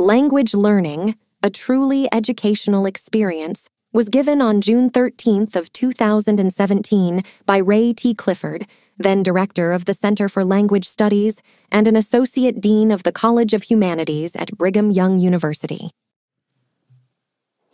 Language 0.00 0.54
Learning, 0.54 1.14
a 1.42 1.50
Truly 1.50 2.08
Educational 2.10 2.86
Experience, 2.86 3.68
was 3.92 4.08
given 4.08 4.40
on 4.40 4.62
June 4.62 4.88
13th 4.88 5.54
of 5.54 5.70
2017 5.74 7.22
by 7.44 7.58
Ray 7.58 7.92
T. 7.92 8.14
Clifford, 8.14 8.66
then 8.96 9.22
director 9.22 9.72
of 9.72 9.84
the 9.84 9.92
Center 9.92 10.26
for 10.26 10.42
Language 10.42 10.88
Studies 10.88 11.42
and 11.70 11.86
an 11.86 11.96
associate 11.96 12.62
dean 12.62 12.90
of 12.90 13.02
the 13.02 13.12
College 13.12 13.52
of 13.52 13.64
Humanities 13.64 14.34
at 14.34 14.56
Brigham 14.56 14.90
Young 14.90 15.18
University. 15.18 15.90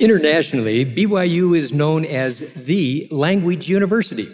Internationally, 0.01 0.85
BYU 0.85 1.57
is 1.57 1.73
known 1.73 2.05
as 2.05 2.41
the 2.55 3.07
language 3.13 3.69
university. 3.69 4.27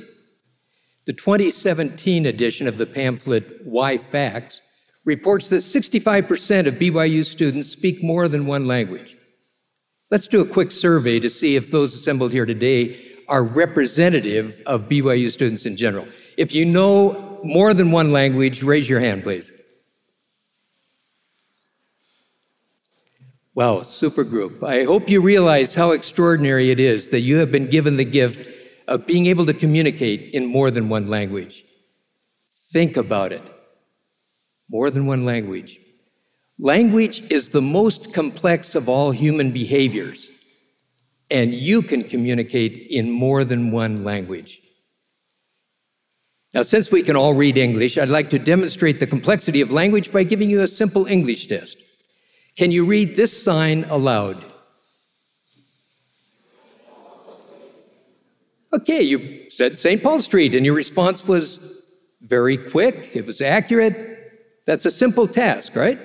The 1.05 1.13
2017 1.13 2.25
edition 2.25 2.67
of 2.67 2.79
the 2.79 2.87
pamphlet 2.87 3.67
Y 3.67 3.99
Facts 3.99 4.63
reports 5.05 5.49
that 5.49 5.57
65% 5.57 6.67
of 6.67 6.75
BYU 6.75 7.25
students 7.25 7.69
speak 7.69 8.03
more 8.03 8.29
than 8.29 8.47
one 8.47 8.65
language. 8.65 9.17
Let's 10.11 10.29
do 10.29 10.41
a 10.41 10.47
quick 10.47 10.71
survey 10.71 11.19
to 11.21 11.31
see 11.31 11.57
if 11.57 11.71
those 11.71 11.95
assembled 11.95 12.33
here 12.33 12.47
today 12.47 12.97
are 13.29 13.43
representative 13.43 14.63
of 14.67 14.89
BYU 14.89 15.31
students 15.31 15.67
in 15.67 15.77
general. 15.77 16.07
If 16.37 16.55
you 16.55 16.65
know 16.65 17.41
more 17.43 17.75
than 17.75 17.91
one 17.91 18.13
language, 18.13 18.63
raise 18.63 18.89
your 18.89 19.01
hand, 19.01 19.23
please. 19.23 19.53
Wow, 23.55 23.83
super 23.83 24.25
group. 24.25 24.63
I 24.63 24.85
hope 24.85 25.11
you 25.11 25.21
realize 25.21 25.75
how 25.75 25.91
extraordinary 25.91 26.71
it 26.71 26.81
is 26.81 27.09
that 27.09 27.21
you 27.21 27.37
have 27.37 27.53
been 27.53 27.67
given 27.67 27.97
the 27.97 28.05
gift 28.05 28.49
of 28.89 29.07
being 29.07 29.27
able 29.27 29.45
to 29.47 29.53
communicate 29.53 30.33
in 30.35 30.47
more 30.47 30.71
than 30.71 30.89
one 30.89 31.09
language. 31.09 31.65
Think 32.73 32.97
about 32.97 33.33
it. 33.33 33.43
More 34.73 34.91
than 34.91 35.05
one 35.05 35.27
language. 35.27 35.79
Language 36.59 37.31
is 37.31 37.51
the 37.51 37.61
most 37.61 38.15
complex 38.15 38.75
of 38.75 38.89
all 38.89 39.11
human 39.11 39.53
behaviors, 39.53 40.31
and 41.31 41.53
you 41.53 41.83
can 41.83 42.05
communicate 42.05 42.79
in 42.89 43.11
more 43.11 43.45
than 43.45 43.71
one 43.71 44.03
language. 44.03 44.61
Now, 46.55 46.63
since 46.63 46.91
we 46.91 47.03
can 47.03 47.17
all 47.17 47.35
read 47.35 47.59
English, 47.59 47.99
I'd 47.99 48.09
like 48.09 48.31
to 48.31 48.39
demonstrate 48.39 48.99
the 48.99 49.07
complexity 49.07 49.61
of 49.61 49.73
language 49.73 50.11
by 50.11 50.23
giving 50.25 50.49
you 50.49 50.63
a 50.63 50.67
simple 50.67 51.07
English 51.07 51.47
test. 51.47 51.77
Can 52.57 52.71
you 52.71 52.87
read 52.87 53.15
this 53.15 53.43
sign 53.43 53.85
aloud? 53.85 54.43
Okay, 58.73 59.03
you 59.03 59.51
said 59.51 59.79
St. 59.79 60.03
Paul 60.03 60.21
Street, 60.21 60.55
and 60.55 60.65
your 60.65 60.75
response 60.75 61.27
was 61.27 61.85
very 62.23 62.57
quick, 62.57 63.15
it 63.15 63.27
was 63.27 63.43
accurate. 63.43 64.12
That's 64.65 64.87
a 64.87 64.91
simple 64.91 65.27
task, 65.27 65.75
right? 65.75 65.99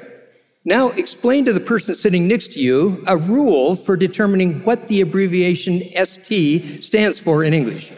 Now 0.65 0.89
explain 0.89 1.45
to 1.45 1.53
the 1.53 1.59
person 1.59 1.95
sitting 1.95 2.27
next 2.27 2.53
to 2.53 2.59
you 2.59 3.03
a 3.07 3.15
rule 3.15 3.75
for 3.75 3.95
determining 3.95 4.63
what 4.65 4.87
the 4.87 5.01
abbreviation 5.01 5.81
ST 6.03 6.83
stands 6.83 7.19
for 7.19 7.43
in 7.43 7.53
English. 7.53 7.91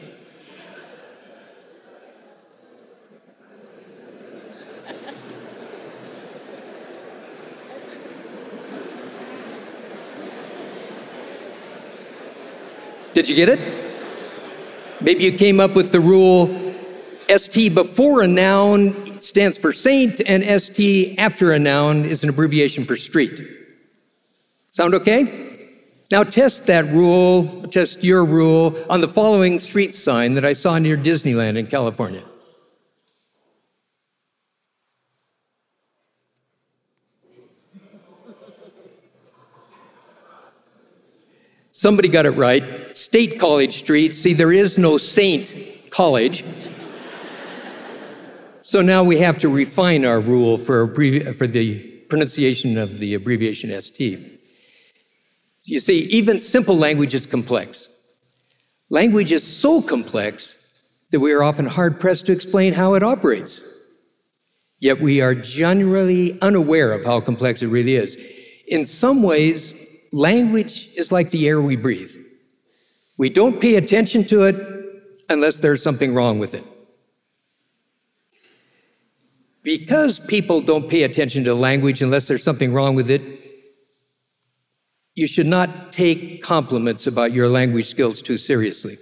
Did 13.14 13.28
you 13.28 13.36
get 13.36 13.50
it? 13.50 13.60
Maybe 15.02 15.24
you 15.24 15.32
came 15.32 15.60
up 15.60 15.74
with 15.74 15.92
the 15.92 16.00
rule 16.00 16.48
ST 17.36 17.74
before 17.74 18.22
a 18.22 18.28
noun 18.28 19.09
stands 19.24 19.58
for 19.58 19.74
saint, 19.74 20.22
and 20.26 20.62
ST 20.62 21.18
after 21.18 21.52
a 21.52 21.60
noun 21.60 22.06
is 22.06 22.24
an 22.24 22.30
abbreviation 22.30 22.84
for 22.84 22.96
street. 22.96 23.42
Sound 24.72 24.94
okay? 24.96 25.50
Now 26.12 26.24
test 26.24 26.68
that 26.68 26.86
rule, 26.86 27.68
test 27.68 28.04
your 28.04 28.26
rule 28.26 28.76
on 28.90 29.02
the 29.02 29.08
following 29.08 29.60
street 29.60 29.94
sign 29.94 30.34
that 30.34 30.46
I 30.46 30.54
saw 30.54 30.80
near 30.80 30.98
Disneyland 30.98 31.58
in 31.58 31.68
California. 31.68 32.24
Somebody 41.72 42.10
got 42.10 42.26
it 42.26 42.32
right. 42.32 42.98
State 42.98 43.40
College 43.40 43.78
Street. 43.78 44.14
See, 44.14 44.34
there 44.34 44.52
is 44.52 44.78
no 44.78 44.98
Saint 44.98 45.56
College. 45.90 46.44
So 48.70 48.84
now 48.84 49.04
we 49.04 49.18
have 49.18 49.40
to 49.40 49.50
refine 49.50 50.06
our 50.06 50.20
rule 50.20 50.56
for, 50.56 50.94
for 51.34 51.48
the 51.48 51.80
pronunciation 52.08 52.78
of 52.78 53.00
the 53.00 53.16
abbreviation 53.16 53.72
ST. 53.82 54.20
You 55.64 55.80
see, 55.80 56.02
even 56.02 56.40
simple 56.40 56.78
language 56.78 57.16
is 57.16 57.26
complex. 57.26 57.88
Language 58.92 59.32
is 59.32 59.42
so 59.44 59.82
complex 59.82 60.56
that 61.12 61.20
we 61.20 61.34
are 61.34 61.42
often 61.42 61.66
hard 61.66 62.00
pressed 62.00 62.28
to 62.28 62.32
explain 62.32 62.74
how 62.74 62.94
it 62.94 63.02
operates. 63.02 63.60
Yet 64.78 65.02
we 65.02 65.20
are 65.20 65.34
generally 65.34 66.40
unaware 66.40 66.94
of 66.94 67.04
how 67.04 67.22
complex 67.22 67.64
it 67.64 67.70
really 67.70 67.96
is. 67.96 68.18
In 68.68 68.86
some 68.86 69.24
ways, 69.24 69.74
language 70.14 70.90
is 70.96 71.12
like 71.12 71.32
the 71.32 71.48
air 71.48 71.60
we 71.60 71.76
breathe. 71.76 72.12
We 73.18 73.32
don't 73.32 73.60
pay 73.60 73.78
attention 73.78 74.26
to 74.26 74.44
it 74.44 74.56
unless 75.28 75.60
there's 75.60 75.82
something 75.82 76.14
wrong 76.14 76.38
with 76.38 76.54
it. 76.54 76.64
Because 79.64 80.20
people 80.20 80.62
don't 80.62 80.90
pay 80.90 81.04
attention 81.04 81.44
to 81.44 81.54
language 81.54 82.02
unless 82.02 82.28
there's 82.28 82.44
something 82.44 82.72
wrong 82.72 82.96
with 82.96 83.10
it, 83.10 83.40
you 85.16 85.28
should 85.28 85.48
not 85.48 85.92
take 85.92 86.42
compliments 86.42 87.06
about 87.06 87.34
your 87.34 87.50
language 87.50 87.88
skills 87.88 88.22
too 88.22 88.38
seriously. 88.38 88.96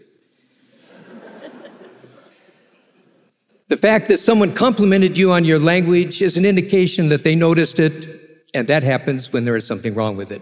the 3.67 3.77
fact 3.77 4.07
that 4.07 4.17
someone 4.17 4.51
complimented 4.53 5.15
you 5.15 5.31
on 5.31 5.45
your 5.45 5.59
language 5.59 6.21
is 6.23 6.37
an 6.37 6.45
indication 6.45 7.09
that 7.09 7.23
they 7.23 7.35
noticed 7.35 7.77
it, 7.77 8.07
and 8.55 8.67
that 8.67 8.81
happens 8.81 9.31
when 9.31 9.45
there 9.45 9.55
is 9.55 9.67
something 9.67 9.93
wrong 9.93 10.17
with 10.17 10.31
it. 10.31 10.41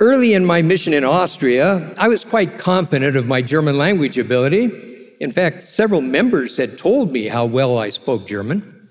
Early 0.00 0.34
in 0.34 0.44
my 0.44 0.62
mission 0.62 0.92
in 0.92 1.02
Austria, 1.02 1.92
I 1.98 2.06
was 2.06 2.24
quite 2.24 2.56
confident 2.56 3.16
of 3.16 3.26
my 3.26 3.42
German 3.42 3.76
language 3.76 4.16
ability. 4.16 4.87
In 5.20 5.32
fact, 5.32 5.64
several 5.64 6.00
members 6.00 6.56
had 6.56 6.78
told 6.78 7.12
me 7.12 7.26
how 7.26 7.44
well 7.44 7.78
I 7.78 7.88
spoke 7.88 8.26
German. 8.26 8.88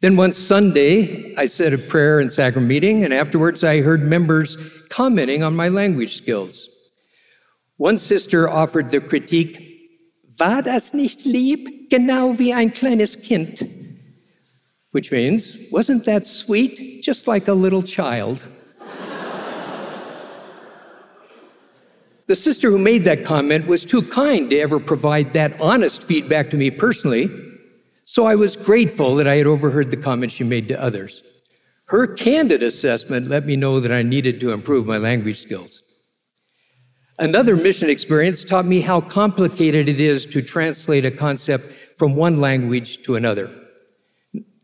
Then 0.00 0.16
one 0.16 0.32
Sunday, 0.32 1.34
I 1.36 1.46
said 1.46 1.72
a 1.72 1.78
prayer 1.78 2.20
in 2.20 2.30
sacrament 2.30 2.68
meeting, 2.68 3.04
and 3.04 3.12
afterwards 3.12 3.64
I 3.64 3.80
heard 3.80 4.02
members 4.02 4.56
commenting 4.88 5.42
on 5.42 5.56
my 5.56 5.68
language 5.68 6.16
skills. 6.16 6.68
One 7.76 7.98
sister 7.98 8.48
offered 8.48 8.90
the 8.90 9.00
critique, 9.00 9.70
War 10.38 10.62
das 10.62 10.94
nicht 10.94 11.24
lieb, 11.24 11.88
genau 11.90 12.38
wie 12.38 12.52
ein 12.52 12.70
kleines 12.70 13.16
Kind? 13.16 13.66
Which 14.90 15.10
means, 15.10 15.56
wasn't 15.70 16.04
that 16.04 16.26
sweet, 16.26 17.02
just 17.02 17.26
like 17.26 17.48
a 17.48 17.54
little 17.54 17.82
child? 17.82 18.44
The 22.26 22.36
sister 22.36 22.70
who 22.70 22.78
made 22.78 23.04
that 23.04 23.24
comment 23.24 23.66
was 23.66 23.84
too 23.84 24.02
kind 24.02 24.48
to 24.50 24.58
ever 24.58 24.80
provide 24.80 25.32
that 25.34 25.60
honest 25.60 26.02
feedback 26.04 26.50
to 26.50 26.56
me 26.56 26.70
personally, 26.70 27.28
so 28.04 28.24
I 28.24 28.34
was 28.34 28.56
grateful 28.56 29.14
that 29.16 29.28
I 29.28 29.36
had 29.36 29.46
overheard 29.46 29.90
the 29.90 29.96
comment 29.96 30.32
she 30.32 30.44
made 30.44 30.68
to 30.68 30.82
others. 30.82 31.22
Her 31.86 32.06
candid 32.06 32.62
assessment 32.62 33.28
let 33.28 33.44
me 33.44 33.56
know 33.56 33.78
that 33.80 33.92
I 33.92 34.02
needed 34.02 34.40
to 34.40 34.52
improve 34.52 34.86
my 34.86 34.96
language 34.96 35.42
skills. 35.42 35.82
Another 37.18 37.56
mission 37.56 37.90
experience 37.90 38.42
taught 38.42 38.64
me 38.64 38.80
how 38.80 39.00
complicated 39.00 39.88
it 39.88 40.00
is 40.00 40.26
to 40.26 40.42
translate 40.42 41.04
a 41.04 41.10
concept 41.10 41.72
from 41.96 42.16
one 42.16 42.40
language 42.40 43.02
to 43.04 43.16
another. 43.16 43.50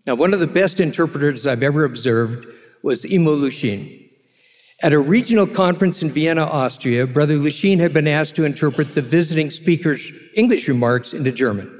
Now, 0.06 0.15
one 0.15 0.33
of 0.33 0.41
the 0.41 0.47
best 0.47 0.81
interpreters 0.81 1.47
I've 1.47 1.63
ever 1.63 1.85
observed 1.85 2.47
was 2.83 3.05
Immo 3.05 3.37
Luschin. 3.37 4.00
At 4.82 4.94
a 4.94 4.99
regional 4.99 5.47
conference 5.47 6.03
in 6.03 6.09
Vienna, 6.09 6.44
Austria, 6.44 7.06
Brother 7.06 7.35
Luschin 7.35 7.79
had 7.79 7.93
been 7.93 8.09
asked 8.09 8.35
to 8.37 8.44
interpret 8.44 8.94
the 8.94 9.03
visiting 9.03 9.50
speaker's 9.50 10.11
English 10.35 10.69
remarks 10.69 11.12
into 11.12 11.32
German. 11.32 11.77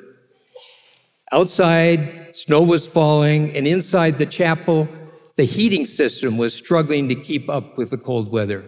Outside, 1.33 2.35
snow 2.35 2.63
was 2.63 2.87
falling, 2.87 3.57
and 3.57 3.67
inside 3.67 4.19
the 4.19 4.27
chapel, 4.27 4.89
The 5.37 5.45
heating 5.47 5.87
system 5.87 6.37
was 6.37 6.53
struggling 6.53 7.09
to 7.09 7.15
keep 7.15 7.49
up 7.49 7.79
with 7.79 7.89
the 7.91 7.97
cold 7.97 8.31
weather. 8.31 8.63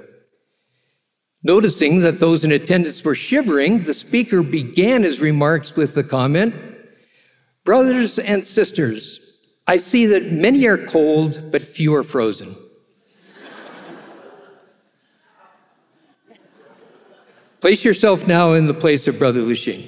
Noticing 1.42 2.00
that 2.00 2.18
those 2.18 2.44
in 2.44 2.52
attendance 2.52 3.04
were 3.04 3.14
shivering, 3.14 3.80
the 3.80 3.92
speaker 3.92 4.42
began 4.42 5.02
his 5.02 5.20
remarks 5.20 5.76
with 5.76 5.94
the 5.94 6.04
comment 6.04 6.54
Brothers 7.64 8.18
and 8.18 8.46
sisters, 8.46 9.20
I 9.66 9.76
see 9.76 10.06
that 10.06 10.32
many 10.32 10.66
are 10.66 10.78
cold, 10.86 11.50
but 11.52 11.62
few 11.62 11.94
are 11.94 12.02
frozen. 12.02 12.56
Place 17.62 17.84
yourself 17.84 18.26
now 18.26 18.54
in 18.54 18.66
the 18.66 18.74
place 18.74 19.06
of 19.06 19.20
Brother 19.20 19.38
Luschin. 19.38 19.84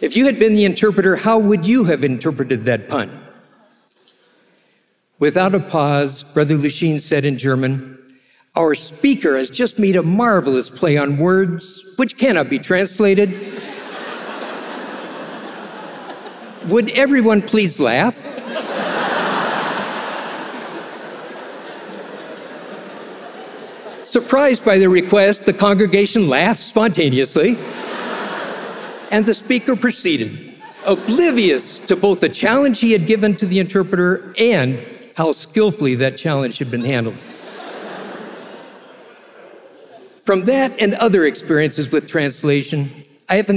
If 0.00 0.14
you 0.14 0.26
had 0.26 0.38
been 0.38 0.54
the 0.54 0.64
interpreter, 0.64 1.16
how 1.16 1.40
would 1.40 1.66
you 1.66 1.82
have 1.82 2.04
interpreted 2.04 2.66
that 2.66 2.88
pun? 2.88 3.10
Without 5.18 5.56
a 5.56 5.58
pause, 5.58 6.22
Brother 6.22 6.54
Luschin 6.54 7.00
said 7.00 7.24
in 7.24 7.36
German, 7.36 7.98
Our 8.54 8.76
speaker 8.76 9.36
has 9.36 9.50
just 9.50 9.76
made 9.76 9.96
a 9.96 10.04
marvelous 10.04 10.70
play 10.70 10.96
on 10.96 11.18
words 11.18 11.84
which 11.96 12.16
cannot 12.16 12.48
be 12.48 12.60
translated. 12.60 13.30
would 16.68 16.90
everyone 16.90 17.42
please 17.42 17.80
laugh? 17.80 18.33
Surprised 24.14 24.64
by 24.64 24.78
the 24.78 24.88
request, 24.88 25.44
the 25.44 25.52
congregation 25.52 26.28
laughed 26.28 26.62
spontaneously, 26.62 27.58
and 29.10 29.26
the 29.26 29.34
speaker 29.34 29.74
proceeded, 29.74 30.54
oblivious 30.86 31.80
to 31.80 31.96
both 31.96 32.20
the 32.20 32.28
challenge 32.28 32.78
he 32.78 32.92
had 32.92 33.06
given 33.06 33.34
to 33.34 33.44
the 33.44 33.58
interpreter 33.58 34.32
and 34.38 34.86
how 35.16 35.32
skillfully 35.32 35.96
that 35.96 36.16
challenge 36.16 36.58
had 36.58 36.70
been 36.70 36.84
handled. 36.84 37.16
From 40.22 40.44
that 40.44 40.80
and 40.80 40.94
other 40.94 41.24
experiences 41.24 41.90
with 41.90 42.06
translation, 42.06 42.92
I 43.28 43.34
have 43.42 43.48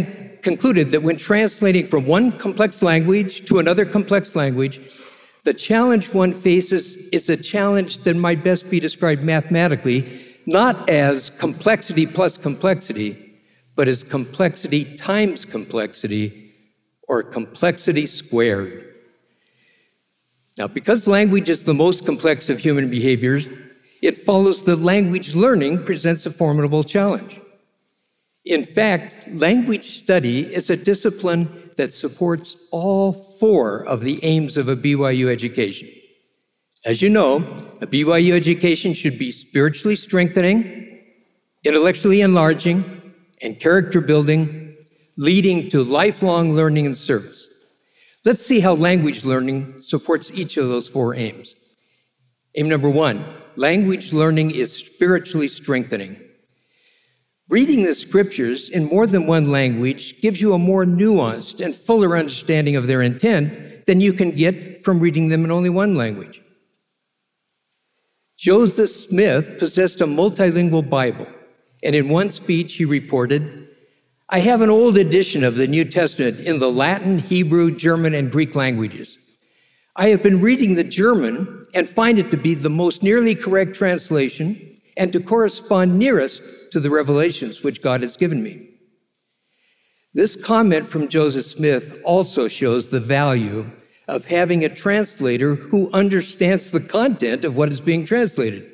concluded 0.41 0.89
that 0.89 1.03
when 1.03 1.17
translating 1.17 1.85
from 1.85 2.07
one 2.07 2.31
complex 2.31 2.81
language 2.81 3.45
to 3.45 3.59
another 3.59 3.85
complex 3.85 4.35
language, 4.35 4.81
the 5.43 5.53
challenge 5.53 6.15
one 6.15 6.33
faces 6.33 7.09
is 7.09 7.29
a 7.29 7.37
challenge 7.37 7.99
that 7.99 8.15
might 8.15 8.43
best 8.43 8.71
be 8.71 8.79
described 8.79 9.21
mathematically 9.21 10.26
not 10.47 10.89
as 10.89 11.29
complexity 11.29 12.07
plus 12.07 12.37
complexity, 12.37 13.17
but 13.75 13.87
as 13.87 14.03
complexity 14.03 14.95
times 14.95 15.43
complexity 15.43 16.51
or 17.09 17.21
complexity 17.21 18.05
squared. 18.05 18.95
Now, 20.57 20.67
because 20.67 21.05
language 21.05 21.49
is 21.49 21.63
the 21.63 21.73
most 21.73 22.05
complex 22.05 22.49
of 22.49 22.59
human 22.59 22.89
behaviors, 22.89 23.47
it 24.01 24.17
follows 24.17 24.63
that 24.63 24.77
language 24.77 25.35
learning 25.35 25.83
presents 25.83 26.25
a 26.25 26.31
formidable 26.31 26.83
challenge. 26.83 27.41
In 28.45 28.63
fact, 28.63 29.27
language 29.33 29.83
study 29.83 30.41
is 30.41 30.69
a 30.69 30.77
discipline 30.77 31.71
that 31.75 31.93
supports 31.93 32.55
all 32.71 33.11
four 33.11 33.85
of 33.85 34.01
the 34.01 34.23
aims 34.23 34.55
of 34.55 34.69
a 34.69 34.75
BYU 34.77 35.29
education 35.29 35.89
as 36.85 37.01
you 37.01 37.09
know, 37.09 37.37
a 37.81 37.87
BYU 37.87 38.33
education 38.33 38.93
should 38.93 39.17
be 39.17 39.31
spiritually 39.31 39.95
strengthening, 39.95 41.01
intellectually 41.63 42.21
enlarging, 42.21 43.13
and 43.41 43.59
character 43.59 44.01
building, 44.01 44.75
leading 45.17 45.69
to 45.69 45.83
lifelong 45.83 46.53
learning 46.53 46.85
and 46.85 46.97
service. 46.97 47.47
Let's 48.25 48.45
see 48.45 48.59
how 48.59 48.73
language 48.73 49.25
learning 49.25 49.81
supports 49.81 50.31
each 50.31 50.57
of 50.57 50.67
those 50.67 50.87
four 50.87 51.15
aims. 51.15 51.55
Aim 52.55 52.69
number 52.69 52.89
one 52.89 53.25
language 53.55 54.13
learning 54.13 54.51
is 54.51 54.71
spiritually 54.73 55.47
strengthening. 55.47 56.19
Reading 57.49 57.83
the 57.83 57.95
scriptures 57.95 58.69
in 58.69 58.85
more 58.85 59.07
than 59.07 59.25
one 59.25 59.49
language 59.49 60.21
gives 60.21 60.41
you 60.41 60.53
a 60.53 60.59
more 60.59 60.85
nuanced 60.85 61.63
and 61.63 61.73
fuller 61.73 62.17
understanding 62.17 62.75
of 62.75 62.87
their 62.87 63.01
intent 63.01 63.85
than 63.85 64.01
you 64.01 64.11
can 64.11 64.31
get 64.31 64.83
from 64.83 64.99
reading 64.99 65.29
them 65.29 65.45
in 65.45 65.51
only 65.51 65.69
one 65.69 65.95
language. 65.95 66.41
Joseph 68.37 68.89
Smith 68.89 69.57
possessed 69.57 69.99
a 69.99 70.05
multilingual 70.05 70.87
Bible, 70.87 71.27
and 71.83 71.95
in 71.95 72.07
one 72.07 72.29
speech 72.29 72.75
he 72.75 72.85
reported, 72.85 73.67
I 74.29 74.39
have 74.39 74.61
an 74.61 74.69
old 74.69 74.95
edition 74.97 75.43
of 75.43 75.55
the 75.55 75.67
New 75.67 75.85
Testament 75.85 76.39
in 76.41 76.59
the 76.59 76.69
Latin, 76.69 77.17
Hebrew, 77.17 77.75
German, 77.75 78.13
and 78.13 78.31
Greek 78.31 78.53
languages. 78.53 79.17
I 79.95 80.09
have 80.09 80.21
been 80.21 80.39
reading 80.39 80.75
the 80.75 80.83
German 80.83 81.63
and 81.73 81.89
find 81.89 82.19
it 82.19 82.29
to 82.29 82.37
be 82.37 82.53
the 82.53 82.69
most 82.69 83.01
nearly 83.01 83.33
correct 83.33 83.73
translation 83.73 84.77
and 84.97 85.11
to 85.13 85.19
correspond 85.19 85.97
nearest 85.97 86.43
to 86.73 86.79
the 86.79 86.91
revelations 86.91 87.63
which 87.63 87.81
God 87.81 88.01
has 88.01 88.17
given 88.17 88.43
me. 88.43 88.69
This 90.13 90.35
comment 90.35 90.85
from 90.85 91.07
Joseph 91.07 91.45
Smith 91.45 91.99
also 92.03 92.47
shows 92.47 92.87
the 92.87 92.99
value 92.99 93.71
of 94.07 94.25
having 94.25 94.63
a 94.63 94.69
translator 94.69 95.55
who 95.55 95.91
understands 95.91 96.71
the 96.71 96.79
content 96.79 97.43
of 97.43 97.57
what 97.57 97.69
is 97.69 97.81
being 97.81 98.05
translated. 98.05 98.65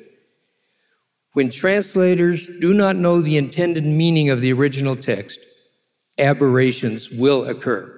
When 1.32 1.50
translators 1.50 2.48
do 2.60 2.72
not 2.72 2.96
know 2.96 3.20
the 3.20 3.36
intended 3.36 3.84
meaning 3.84 4.30
of 4.30 4.40
the 4.40 4.52
original 4.52 4.94
text, 4.94 5.40
aberrations 6.18 7.10
will 7.10 7.44
occur. 7.44 7.90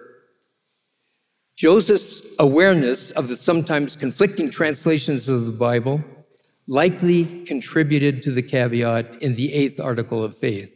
Joseph's 1.57 2.23
awareness 2.39 3.11
of 3.11 3.29
the 3.29 3.37
sometimes 3.37 3.97
conflicting 3.97 4.51
translations 4.51 5.29
of 5.29 5.47
the 5.47 5.53
Bible 5.53 6.03
likely 6.69 7.45
contributed 7.45 8.23
to 8.23 8.31
the 8.31 8.43
caveat 8.43 9.23
in 9.23 9.35
the 9.35 9.53
eighth 9.53 9.81
article 9.81 10.25
of 10.25 10.37
faith 10.37 10.73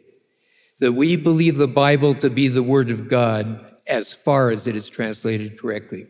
that 0.79 0.93
we 0.93 1.17
believe 1.17 1.57
the 1.57 1.69
Bible 1.69 2.15
to 2.15 2.31
be 2.31 2.49
the 2.49 2.63
Word 2.63 2.91
of 2.91 3.09
God 3.09 3.65
as 3.87 4.13
far 4.13 4.51
as 4.51 4.67
it 4.67 4.75
is 4.75 4.89
translated 4.89 5.59
correctly. 5.59 6.07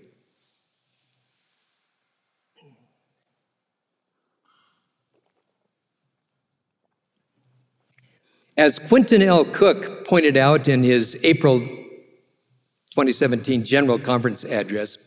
As 8.60 8.78
Quentin 8.78 9.22
L. 9.22 9.46
Cook 9.46 10.06
pointed 10.06 10.36
out 10.36 10.68
in 10.68 10.82
his 10.82 11.18
April 11.22 11.60
2017 11.60 13.64
General 13.64 13.98
Conference 13.98 14.44
address, 14.44 14.98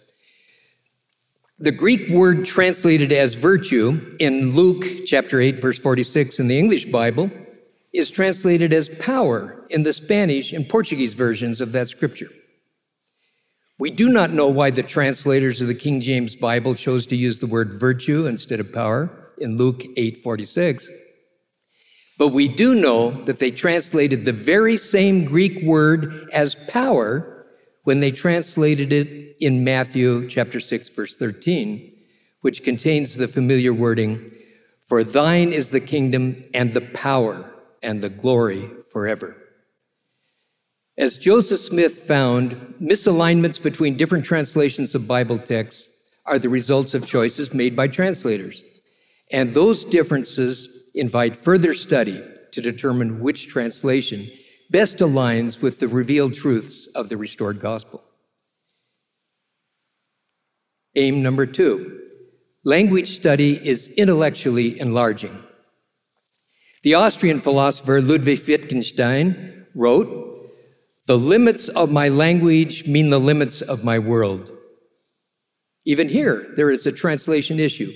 the 1.60 1.72
Greek 1.72 2.10
word 2.10 2.48
translated 2.48 3.12
as 3.12 3.36
virtue 3.36 4.02
in 4.20 4.56
Luke 4.56 4.84
chapter 5.06 5.40
8, 5.40 5.60
verse 5.60 5.78
46 5.78 6.40
in 6.40 6.48
the 6.48 6.58
English 6.58 6.86
Bible 6.86 7.30
is 7.94 8.10
translated 8.10 8.74
as 8.74 8.90
power 8.90 9.64
in 9.70 9.84
the 9.84 9.94
Spanish 9.94 10.52
and 10.52 10.68
Portuguese 10.68 11.14
versions 11.14 11.62
of 11.62 11.74
that 11.74 11.90
scripture. 11.90 12.32
We 13.78 13.92
do 13.92 14.10
not 14.10 14.32
know 14.32 14.48
why 14.48 14.72
the 14.72 14.82
translators 14.82 15.62
of 15.62 15.68
the 15.68 15.76
King 15.76 16.02
James 16.02 16.36
Bible 16.36 16.74
chose 16.74 17.06
to 17.06 17.16
use 17.16 17.38
the 17.38 17.46
word 17.46 17.72
virtue 17.72 18.26
instead 18.26 18.60
of 18.60 18.74
power 18.74 19.12
in 19.38 19.58
Luke 19.58 19.84
8, 19.96 20.18
46. 20.18 20.90
But 22.18 22.30
we 22.30 22.48
do 22.48 22.76
know 22.76 23.12
that 23.24 23.40
they 23.40 23.52
translated 23.52 24.24
the 24.24 24.32
very 24.32 24.78
same 24.78 25.26
Greek 25.26 25.64
word 25.64 26.30
as 26.32 26.56
power 26.56 27.46
when 27.84 28.00
they 28.00 28.12
translated 28.12 28.94
it 28.94 29.36
in 29.40 29.64
Matthew 29.64 30.30
chapter 30.30 30.60
6 30.60 30.90
verse 30.90 31.18
13, 31.18 31.92
which 32.42 32.64
contains 32.64 33.16
the 33.16 33.28
familiar 33.28 33.74
wording, 33.74 34.32
for 34.86 35.04
thine 35.04 35.52
is 35.52 35.72
the 35.72 35.80
kingdom 35.80 36.44
and 36.54 36.74
the 36.74 36.82
power 36.82 37.54
and 37.82 38.02
the 38.02 38.10
glory 38.10 38.70
forever. 38.92 39.36
As 40.98 41.18
Joseph 41.18 41.60
Smith 41.60 41.96
found, 41.96 42.52
misalignments 42.80 43.62
between 43.62 43.98
different 43.98 44.26
translations 44.26 44.94
of 44.94 45.08
Bible 45.08 45.40
texts 45.40 45.90
are 46.26 46.38
the 46.38 46.50
results 46.50 46.94
of 46.94 47.08
choices 47.08 47.54
made 47.54 47.76
by 47.76 47.88
translators. 47.88 48.64
And 49.32 49.54
those 49.54 49.84
differences 49.84 50.83
invite 50.94 51.36
further 51.36 51.74
study 51.74 52.22
to 52.52 52.62
determine 52.62 53.20
which 53.20 53.48
translation 53.48 54.30
best 54.70 54.98
aligns 54.98 55.62
with 55.62 55.80
the 55.80 55.88
revealed 55.88 56.34
truths 56.34 56.88
of 56.96 57.10
the 57.10 57.18
restored 57.18 57.60
gospel. 57.60 58.04
Aim 60.96 61.24
number 61.24 61.46
two 61.46 62.02
language 62.64 63.10
study 63.10 63.60
is 63.68 63.88
intellectually 63.98 64.80
enlarging. 64.80 65.44
The 66.84 66.96
Austrian 66.96 67.40
philosopher 67.40 68.02
Ludwig 68.02 68.42
Wittgenstein 68.48 69.66
wrote, 69.74 70.36
The 71.08 71.18
limits 71.18 71.70
of 71.70 71.92
my 71.92 72.10
language 72.10 72.88
mean 72.88 73.10
the 73.10 73.20
limits 73.20 73.62
of 73.62 73.84
my 73.84 74.00
world. 74.00 74.52
Even 75.86 76.10
here, 76.10 76.54
there 76.56 76.70
is 76.70 76.86
a 76.86 76.92
translation 76.92 77.60
issue. 77.60 77.92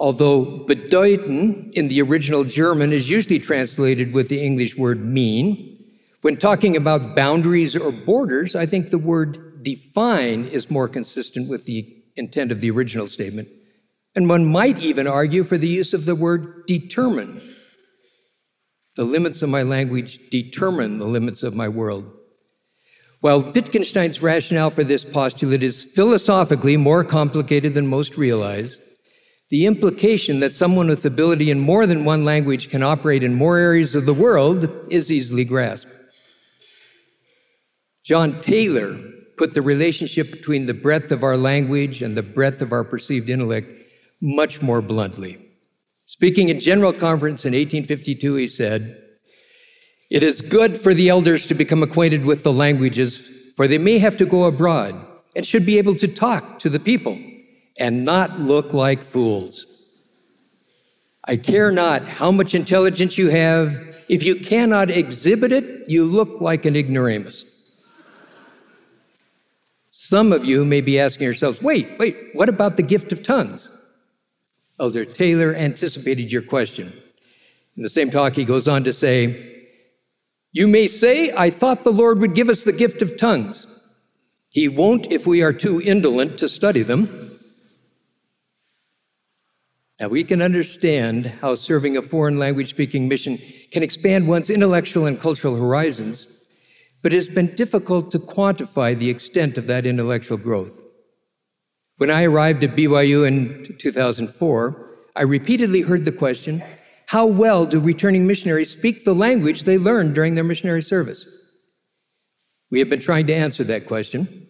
Although 0.00 0.64
bedeuten 0.66 1.70
in 1.74 1.88
the 1.88 2.00
original 2.00 2.44
German 2.44 2.90
is 2.90 3.10
usually 3.10 3.38
translated 3.38 4.14
with 4.14 4.30
the 4.30 4.42
English 4.42 4.74
word 4.74 5.04
mean, 5.04 5.76
when 6.22 6.38
talking 6.38 6.74
about 6.74 7.14
boundaries 7.14 7.76
or 7.76 7.92
borders, 7.92 8.56
I 8.56 8.64
think 8.64 8.88
the 8.88 8.98
word 8.98 9.62
define 9.62 10.46
is 10.46 10.70
more 10.70 10.88
consistent 10.88 11.50
with 11.50 11.66
the 11.66 12.02
intent 12.16 12.50
of 12.50 12.62
the 12.62 12.70
original 12.70 13.08
statement, 13.08 13.48
And 14.16 14.26
one 14.26 14.46
might 14.46 14.78
even 14.78 15.06
argue 15.06 15.44
for 15.44 15.58
the 15.58 15.68
use 15.68 15.92
of 15.92 16.06
the 16.06 16.14
word 16.14 16.66
determine. 16.66 17.42
The 18.96 19.04
limits 19.04 19.42
of 19.42 19.50
my 19.50 19.62
language 19.62 20.30
determine 20.30 20.96
the 20.96 21.06
limits 21.06 21.42
of 21.42 21.54
my 21.54 21.68
world. 21.68 22.10
While 23.20 23.42
Wittgenstein's 23.42 24.22
rationale 24.22 24.70
for 24.70 24.82
this 24.82 25.04
postulate 25.04 25.62
is 25.62 25.84
philosophically 25.84 26.78
more 26.78 27.04
complicated 27.04 27.74
than 27.74 27.86
most 27.86 28.16
realize, 28.16 28.78
the 29.50 29.66
implication 29.66 30.40
that 30.40 30.54
someone 30.54 30.88
with 30.88 31.04
ability 31.04 31.50
in 31.50 31.58
more 31.58 31.84
than 31.84 32.04
one 32.04 32.24
language 32.24 32.70
can 32.70 32.84
operate 32.84 33.24
in 33.24 33.34
more 33.34 33.58
areas 33.58 33.96
of 33.96 34.06
the 34.06 34.14
world 34.14 34.70
is 34.90 35.10
easily 35.10 35.44
grasped. 35.44 35.92
John 38.04 38.40
Taylor 38.40 38.96
put 39.36 39.54
the 39.54 39.62
relationship 39.62 40.30
between 40.30 40.66
the 40.66 40.74
breadth 40.74 41.10
of 41.10 41.24
our 41.24 41.36
language 41.36 42.00
and 42.00 42.16
the 42.16 42.22
breadth 42.22 42.62
of 42.62 42.72
our 42.72 42.84
perceived 42.84 43.28
intellect 43.28 43.68
much 44.20 44.62
more 44.62 44.80
bluntly. 44.80 45.38
Speaking 46.04 46.50
at 46.50 46.60
General 46.60 46.92
Conference 46.92 47.44
in 47.44 47.52
1852, 47.52 48.34
he 48.36 48.46
said, 48.46 49.02
It 50.10 50.22
is 50.22 50.42
good 50.42 50.76
for 50.76 50.94
the 50.94 51.08
elders 51.08 51.46
to 51.46 51.54
become 51.54 51.82
acquainted 51.82 52.24
with 52.24 52.44
the 52.44 52.52
languages, 52.52 53.52
for 53.56 53.66
they 53.66 53.78
may 53.78 53.98
have 53.98 54.16
to 54.18 54.26
go 54.26 54.44
abroad 54.44 54.94
and 55.34 55.46
should 55.46 55.66
be 55.66 55.78
able 55.78 55.94
to 55.96 56.08
talk 56.08 56.58
to 56.60 56.68
the 56.68 56.80
people 56.80 57.18
and 57.80 58.04
not 58.04 58.38
look 58.38 58.72
like 58.72 59.02
fools. 59.02 59.66
I 61.24 61.36
care 61.36 61.72
not 61.72 62.06
how 62.06 62.30
much 62.30 62.54
intelligence 62.54 63.18
you 63.18 63.30
have, 63.30 63.76
if 64.08 64.22
you 64.22 64.36
cannot 64.36 64.90
exhibit 64.90 65.50
it, 65.52 65.88
you 65.88 66.04
look 66.04 66.40
like 66.40 66.64
an 66.66 66.76
ignoramus. 66.76 67.44
Some 69.88 70.32
of 70.32 70.44
you 70.44 70.64
may 70.64 70.80
be 70.80 70.98
asking 70.98 71.24
yourselves, 71.24 71.62
wait, 71.62 71.98
wait, 71.98 72.16
what 72.32 72.48
about 72.48 72.76
the 72.76 72.82
gift 72.82 73.12
of 73.12 73.22
tongues? 73.22 73.70
Elder 74.78 75.04
Taylor 75.04 75.54
anticipated 75.54 76.32
your 76.32 76.42
question. 76.42 76.92
In 77.76 77.82
the 77.82 77.88
same 77.88 78.10
talk, 78.10 78.34
he 78.34 78.44
goes 78.44 78.66
on 78.66 78.82
to 78.84 78.92
say, 78.92 79.68
You 80.52 80.66
may 80.66 80.86
say, 80.86 81.32
I 81.36 81.50
thought 81.50 81.84
the 81.84 81.92
Lord 81.92 82.20
would 82.20 82.34
give 82.34 82.48
us 82.48 82.64
the 82.64 82.72
gift 82.72 83.02
of 83.02 83.16
tongues. 83.16 83.66
He 84.50 84.68
won't 84.68 85.12
if 85.12 85.26
we 85.26 85.42
are 85.42 85.52
too 85.52 85.80
indolent 85.80 86.38
to 86.38 86.48
study 86.48 86.82
them. 86.82 87.29
Now, 90.00 90.08
we 90.08 90.24
can 90.24 90.40
understand 90.40 91.26
how 91.26 91.54
serving 91.54 91.96
a 91.96 92.02
foreign 92.02 92.38
language 92.38 92.70
speaking 92.70 93.06
mission 93.06 93.38
can 93.70 93.82
expand 93.82 94.26
one's 94.26 94.48
intellectual 94.48 95.06
and 95.06 95.20
cultural 95.20 95.56
horizons 95.56 96.40
but 97.02 97.12
it 97.12 97.16
has 97.16 97.28
been 97.28 97.54
difficult 97.54 98.10
to 98.10 98.18
quantify 98.18 98.96
the 98.96 99.08
extent 99.08 99.56
of 99.56 99.66
that 99.66 99.86
intellectual 99.86 100.36
growth. 100.36 100.84
When 101.96 102.10
I 102.10 102.24
arrived 102.24 102.64
at 102.64 102.76
BYU 102.76 103.26
in 103.26 103.76
2004, 103.78 104.96
I 105.16 105.22
repeatedly 105.22 105.82
heard 105.82 106.04
the 106.04 106.12
question 106.12 106.62
how 107.08 107.26
well 107.26 107.66
do 107.66 107.80
returning 107.80 108.26
missionaries 108.26 108.70
speak 108.70 109.04
the 109.04 109.14
language 109.14 109.64
they 109.64 109.78
learned 109.78 110.14
during 110.14 110.36
their 110.36 110.44
missionary 110.44 110.82
service? 110.82 111.26
We 112.70 112.78
have 112.78 112.88
been 112.88 113.00
trying 113.00 113.26
to 113.26 113.34
answer 113.34 113.64
that 113.64 113.86
question. 113.86 114.46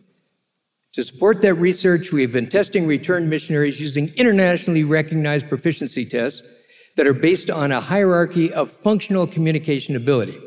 To 0.94 1.04
support 1.04 1.40
that 1.42 1.54
research, 1.54 2.12
we 2.12 2.22
have 2.22 2.32
been 2.32 2.48
testing 2.48 2.86
returned 2.86 3.30
missionaries 3.30 3.80
using 3.80 4.10
internationally 4.16 4.82
recognized 4.82 5.48
proficiency 5.48 6.04
tests 6.04 6.42
that 6.96 7.06
are 7.06 7.14
based 7.14 7.48
on 7.48 7.70
a 7.70 7.80
hierarchy 7.80 8.52
of 8.52 8.70
functional 8.70 9.26
communication 9.26 9.94
ability. 9.94 10.38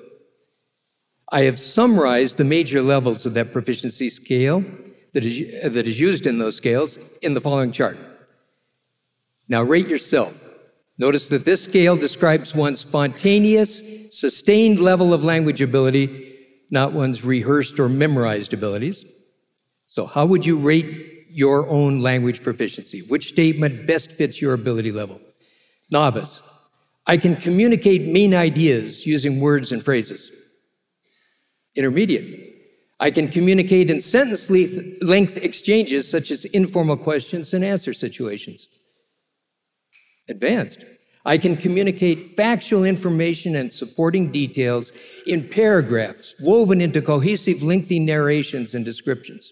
I 1.32 1.44
have 1.44 1.60
summarized 1.60 2.38
the 2.38 2.44
major 2.44 2.82
levels 2.82 3.26
of 3.26 3.34
that 3.36 3.54
proficiency 3.54 4.10
scale 4.10 4.64
that 5.14 5.24
is, 5.24 5.64
that 5.64 5.88
is 5.88 6.00
used 6.00 6.28
in 6.28 6.40
those 6.40 6.58
scales 6.58 6.98
in 7.22 7.34
the 7.34 7.42
following 7.42 7.72
chart. 7.72 7.98
Now 9.48 9.64
rate 9.64 9.88
yourself. 9.88 10.40
Notice 11.00 11.30
that 11.30 11.46
this 11.46 11.64
scale 11.64 11.96
describes 11.96 12.54
one's 12.54 12.82
spontaneous, 12.82 14.18
sustained 14.20 14.80
level 14.80 15.14
of 15.14 15.24
language 15.24 15.62
ability, 15.62 16.36
not 16.70 16.94
one's 16.94 17.24
rehearsed 17.24 17.80
or 17.80 17.90
memorized 17.90 18.54
abilities. 18.54 19.06
So, 19.86 20.06
how 20.06 20.26
would 20.26 20.46
you 20.46 20.58
rate 20.58 21.28
your 21.30 21.68
own 21.70 22.00
language 22.00 22.44
proficiency? 22.44 23.02
Which 23.08 23.30
statement 23.30 23.88
best 23.88 24.12
fits 24.12 24.42
your 24.42 24.54
ability 24.54 24.92
level? 24.92 25.20
Novice. 25.92 26.42
I 27.06 27.18
can 27.18 27.36
communicate 27.36 28.08
main 28.08 28.34
ideas 28.34 29.06
using 29.06 29.40
words 29.40 29.72
and 29.72 29.84
phrases 29.84 30.32
intermediate. 31.76 32.52
I 33.00 33.12
can 33.12 33.28
communicate 33.28 33.90
in 33.90 34.00
sentence 34.00 34.50
length 34.50 35.38
exchanges 35.38 36.10
such 36.10 36.32
as 36.32 36.46
informal 36.46 36.98
questions 36.98 37.54
and 37.54 37.66
answer 37.66 37.94
situations. 37.94 38.68
Advanced. 40.30 40.86
I 41.26 41.38
can 41.38 41.58
communicate 41.58 42.22
factual 42.22 42.84
information 42.84 43.56
and 43.56 43.72
supporting 43.72 44.32
details 44.32 44.92
in 45.26 45.48
paragraphs 45.48 46.36
woven 46.42 46.82
into 46.82 47.02
cohesive, 47.02 47.64
lengthy 47.64 48.00
narrations 48.00 48.76
and 48.76 48.84
descriptions. 48.84 49.52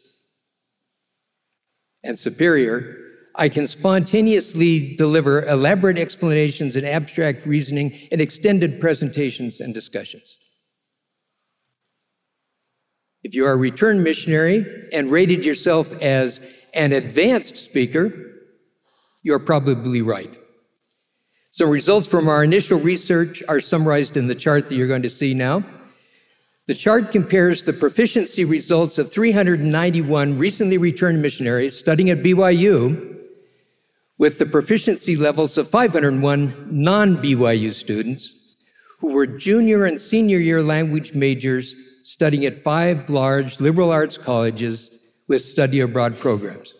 And 2.03 2.17
superior, 2.17 2.97
I 3.35 3.49
can 3.49 3.67
spontaneously 3.67 4.95
deliver 4.95 5.45
elaborate 5.45 5.97
explanations 5.97 6.75
and 6.75 6.85
abstract 6.85 7.45
reasoning 7.45 7.91
in 8.11 8.19
extended 8.19 8.81
presentations 8.81 9.59
and 9.59 9.73
discussions. 9.73 10.37
If 13.23 13.35
you 13.35 13.45
are 13.45 13.53
a 13.53 13.57
returned 13.57 14.03
missionary 14.03 14.65
and 14.91 15.11
rated 15.11 15.45
yourself 15.45 15.93
as 16.01 16.39
an 16.73 16.91
advanced 16.91 17.55
speaker, 17.55 18.11
you're 19.23 19.39
probably 19.39 20.01
right. 20.01 20.37
Some 21.51 21.69
results 21.69 22.07
from 22.07 22.27
our 22.27 22.43
initial 22.43 22.79
research 22.79 23.43
are 23.47 23.59
summarized 23.59 24.17
in 24.17 24.27
the 24.27 24.35
chart 24.35 24.69
that 24.69 24.75
you're 24.75 24.87
going 24.87 25.03
to 25.03 25.09
see 25.09 25.33
now. 25.33 25.63
The 26.71 26.77
chart 26.77 27.11
compares 27.11 27.63
the 27.63 27.73
proficiency 27.73 28.45
results 28.45 28.97
of 28.97 29.11
391 29.11 30.37
recently 30.37 30.77
returned 30.77 31.21
missionaries 31.21 31.77
studying 31.77 32.09
at 32.11 32.23
BYU 32.23 33.19
with 34.17 34.39
the 34.39 34.45
proficiency 34.45 35.17
levels 35.17 35.57
of 35.57 35.67
501 35.67 36.69
non 36.71 37.17
BYU 37.17 37.73
students 37.73 38.33
who 39.01 39.11
were 39.11 39.27
junior 39.27 39.83
and 39.83 39.99
senior 39.99 40.37
year 40.37 40.63
language 40.63 41.13
majors 41.13 41.75
studying 42.03 42.45
at 42.45 42.55
five 42.55 43.09
large 43.09 43.59
liberal 43.59 43.91
arts 43.91 44.17
colleges 44.17 44.91
with 45.27 45.41
study 45.41 45.81
abroad 45.81 46.17
programs. 46.19 46.73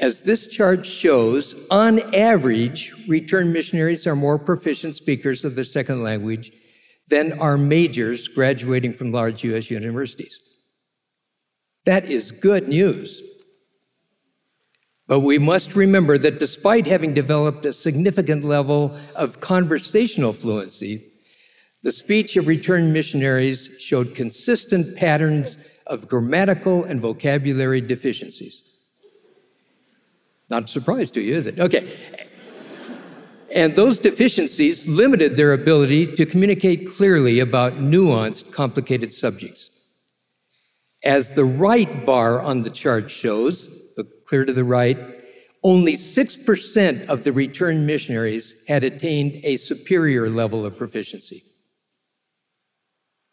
As 0.00 0.22
this 0.22 0.48
chart 0.48 0.84
shows, 0.84 1.68
on 1.70 2.00
average, 2.12 2.94
returned 3.06 3.52
missionaries 3.52 4.08
are 4.08 4.16
more 4.16 4.40
proficient 4.40 4.96
speakers 4.96 5.44
of 5.44 5.54
their 5.54 5.62
second 5.62 6.02
language 6.02 6.50
than 7.10 7.38
our 7.40 7.58
majors 7.58 8.28
graduating 8.28 8.92
from 8.92 9.12
large 9.12 9.44
U.S. 9.44 9.70
universities. 9.70 10.40
That 11.84 12.04
is 12.06 12.30
good 12.30 12.68
news. 12.68 13.22
But 15.06 15.20
we 15.20 15.38
must 15.38 15.74
remember 15.74 16.18
that 16.18 16.38
despite 16.38 16.86
having 16.86 17.12
developed 17.12 17.66
a 17.66 17.72
significant 17.72 18.44
level 18.44 18.96
of 19.16 19.40
conversational 19.40 20.32
fluency, 20.32 21.02
the 21.82 21.90
speech 21.90 22.36
of 22.36 22.46
returned 22.46 22.92
missionaries 22.92 23.70
showed 23.80 24.14
consistent 24.14 24.96
patterns 24.96 25.56
of 25.88 26.06
grammatical 26.06 26.84
and 26.84 27.00
vocabulary 27.00 27.80
deficiencies. 27.80 28.62
Not 30.48 30.64
a 30.64 30.68
surprise 30.68 31.10
to 31.12 31.20
you, 31.20 31.34
is 31.34 31.46
it? 31.46 31.58
Okay. 31.58 31.88
And 33.52 33.74
those 33.74 33.98
deficiencies 33.98 34.88
limited 34.88 35.36
their 35.36 35.52
ability 35.52 36.14
to 36.14 36.24
communicate 36.24 36.88
clearly 36.88 37.40
about 37.40 37.74
nuanced, 37.74 38.52
complicated 38.52 39.12
subjects. 39.12 39.70
As 41.04 41.30
the 41.30 41.44
right 41.44 42.06
bar 42.06 42.40
on 42.40 42.62
the 42.62 42.70
chart 42.70 43.10
shows, 43.10 43.92
look 43.96 44.24
clear 44.26 44.44
to 44.44 44.52
the 44.52 44.64
right, 44.64 44.98
only 45.62 45.94
6% 45.94 47.08
of 47.08 47.24
the 47.24 47.32
returned 47.32 47.86
missionaries 47.86 48.62
had 48.68 48.84
attained 48.84 49.36
a 49.42 49.56
superior 49.56 50.30
level 50.30 50.64
of 50.64 50.78
proficiency. 50.78 51.42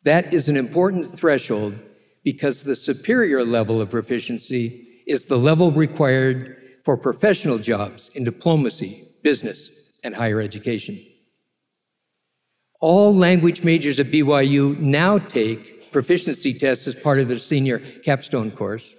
That 0.03 0.33
is 0.33 0.50
an 0.50 0.57
important 0.57 1.05
threshold 1.05 1.77
because 2.24 2.63
the 2.63 2.75
superior 2.75 3.43
level 3.45 3.81
of 3.81 3.89
proficiency 3.89 4.86
is 5.05 5.25
the 5.25 5.38
level 5.38 5.71
required 5.71 6.57
for 6.83 6.97
professional 6.97 7.57
jobs 7.57 8.09
in 8.15 8.24
diplomacy, 8.24 9.03
business, 9.24 9.69
and 10.07 10.15
higher 10.15 10.41
education. 10.41 10.99
All 12.79 13.13
language 13.13 13.63
majors 13.63 13.99
at 13.99 14.07
BYU 14.07 14.79
now 14.79 15.17
take 15.17 15.91
proficiency 15.91 16.53
tests 16.53 16.87
as 16.87 16.95
part 16.95 17.19
of 17.19 17.27
their 17.27 17.37
senior 17.37 17.79
capstone 17.79 18.51
course. 18.51 18.95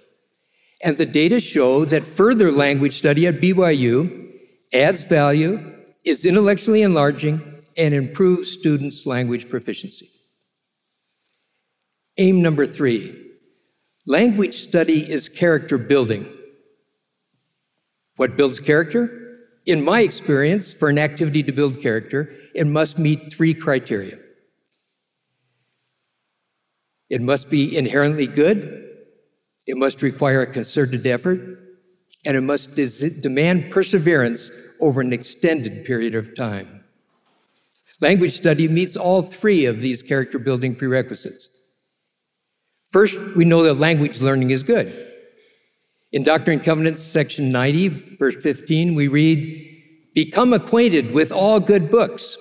And 0.83 0.97
the 0.97 1.05
data 1.05 1.39
show 1.39 1.83
that 1.85 2.05
further 2.05 2.51
language 2.51 2.93
study 2.93 3.25
at 3.25 3.41
BYU 3.41 4.33
adds 4.73 5.03
value, 5.03 5.75
is 6.05 6.25
intellectually 6.25 6.83
enlarging, 6.83 7.41
and 7.75 7.93
improves 7.93 8.51
students' 8.51 9.05
language 9.05 9.49
proficiency. 9.49 10.09
Aim 12.17 12.41
number 12.41 12.65
three 12.65 13.25
language 14.05 14.55
study 14.55 15.09
is 15.09 15.27
character 15.27 15.77
building. 15.77 16.27
What 18.17 18.35
builds 18.35 18.59
character? 18.59 19.18
In 19.69 19.83
my 19.83 19.99
experience, 20.01 20.73
for 20.73 20.89
an 20.89 20.97
activity 20.97 21.43
to 21.43 21.51
build 21.51 21.79
character, 21.79 22.33
it 22.55 22.65
must 22.65 22.97
meet 22.97 23.31
three 23.31 23.53
criteria. 23.53 24.17
It 27.07 27.21
must 27.21 27.51
be 27.51 27.77
inherently 27.77 28.25
good, 28.25 28.89
it 29.67 29.77
must 29.77 30.01
require 30.01 30.41
a 30.41 30.47
concerted 30.47 31.05
effort, 31.05 31.39
and 32.25 32.35
it 32.35 32.41
must 32.41 32.75
des- 32.75 33.11
demand 33.21 33.69
perseverance 33.69 34.49
over 34.81 35.01
an 35.01 35.13
extended 35.13 35.85
period 35.85 36.15
of 36.15 36.33
time. 36.35 36.83
Language 38.01 38.33
study 38.33 38.67
meets 38.67 38.97
all 38.97 39.21
three 39.21 39.65
of 39.65 39.81
these 39.81 40.01
character 40.01 40.39
building 40.39 40.73
prerequisites. 40.73 41.47
First, 42.91 43.19
we 43.35 43.45
know 43.45 43.61
that 43.61 43.75
language 43.75 44.19
learning 44.19 44.49
is 44.49 44.63
good. 44.63 45.08
In 46.11 46.23
Doctrine 46.23 46.57
and 46.57 46.65
Covenants, 46.65 47.03
section 47.03 47.51
90, 47.51 47.87
verse 48.17 48.35
15, 48.35 48.95
we 48.95 49.07
read, 49.07 49.65
Become 50.15 50.53
acquainted 50.53 51.11
with 51.11 51.31
all 51.31 51.59
good 51.59 51.91
books. 51.91 52.35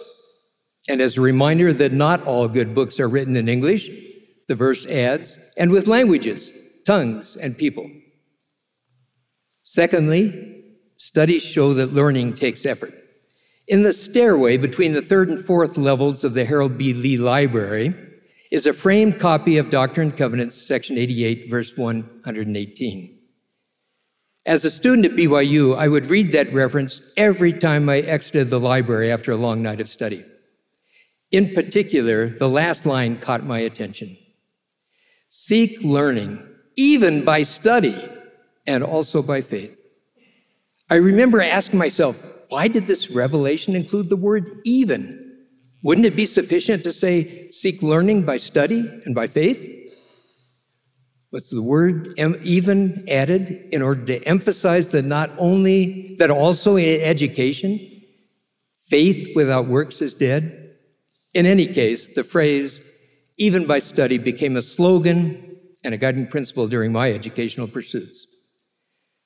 And 0.88 1.02
as 1.02 1.18
a 1.18 1.20
reminder 1.20 1.75
that 1.75 1.92
not 1.92 2.22
all 2.25 2.48
good 2.48 2.75
books 2.75 2.98
are 2.98 3.08
written 3.08 3.37
in 3.37 3.46
English, 3.46 3.90
the 4.48 4.54
verse 4.54 4.87
adds, 4.87 5.38
and 5.58 5.70
with 5.70 5.87
languages, 5.87 6.50
tongues, 6.87 7.37
and 7.37 7.58
people. 7.58 7.90
Secondly, 9.62 10.64
studies 10.96 11.42
show 11.42 11.75
that 11.75 11.92
learning 11.92 12.32
takes 12.32 12.64
effort. 12.64 12.94
In 13.66 13.82
the 13.82 13.92
stairway 13.92 14.56
between 14.56 14.94
the 14.94 15.02
third 15.02 15.28
and 15.28 15.38
fourth 15.38 15.76
levels 15.76 16.25
of 16.25 16.32
the 16.32 16.46
Harold 16.46 16.78
B. 16.78 16.94
Lee 16.94 17.18
Library 17.18 17.94
is 18.50 18.64
a 18.64 18.72
framed 18.72 19.20
copy 19.20 19.58
of 19.58 19.68
Doctrine 19.68 20.08
and 20.08 20.16
Covenants, 20.16 20.54
section 20.54 20.96
88, 20.96 21.50
verse 21.50 21.76
118. 21.76 23.17
As 24.47 24.64
a 24.64 24.71
student 24.71 25.04
at 25.04 25.12
BYU, 25.12 25.76
I 25.76 25.88
would 25.88 26.07
read 26.07 26.33
that 26.33 26.52
reference 26.52 27.12
every 27.16 27.52
time 27.52 27.88
I 27.88 27.99
exited 27.99 28.50
the 28.50 28.61
library 28.61 29.11
after 29.11 29.33
a 29.33 29.37
long 29.37 29.62
night 29.62 29.80
of 29.80 29.88
study. 29.88 30.25
In 31.30 31.54
particular, 31.54 32.28
the 32.28 32.49
last 32.49 32.87
line 32.87 33.18
caught 33.18 33.45
my 33.45 33.59
attention. 33.59 34.16
Seek 35.28 35.83
learning, 35.85 36.42
even 36.76 37.25
by 37.25 37.42
study 37.42 37.97
and 38.66 38.83
also 38.83 39.23
by 39.23 39.42
faith. 39.42 39.83
I 40.90 40.95
remember 40.95 41.42
asking 41.42 41.78
myself, 41.78 42.25
why 42.49 42.68
did 42.68 42.87
this 42.87 43.11
revelation 43.11 43.76
include 43.76 44.09
the 44.09 44.16
word 44.16 44.49
even? 44.64 45.47
Wouldn't 45.83 46.07
it 46.07 46.16
be 46.16 46.25
sufficient 46.25 46.83
to 46.85 46.92
say, 46.92 47.50
seek 47.50 47.83
learning 47.83 48.23
by 48.23 48.38
study 48.38 48.80
and 49.04 49.14
by 49.14 49.26
faith? 49.26 49.77
Was 51.30 51.50
the 51.50 51.62
word 51.62 52.18
even 52.18 53.04
added 53.08 53.68
in 53.70 53.82
order 53.82 54.04
to 54.06 54.25
emphasize 54.25 54.88
that 54.90 55.04
not 55.04 55.30
only, 55.37 56.16
that 56.18 56.30
also 56.30 56.76
in 56.76 57.02
education, 57.02 57.78
faith 58.88 59.37
without 59.37 59.66
works 59.66 60.00
is 60.00 60.14
dead? 60.14 60.76
In 61.35 61.44
any 61.44 61.66
case, 61.66 62.14
the 62.14 62.25
phrase, 62.25 62.80
even 63.37 63.66
by 63.66 63.78
study, 63.80 64.16
became 64.16 64.56
a 64.56 64.62
slogan 64.62 65.58
and 65.85 65.92
a 65.92 65.99
guiding 65.99 66.26
principle 66.26 66.66
during 66.66 66.92
my 66.92 67.12
educational 67.12 67.68
pursuits. 67.68 68.26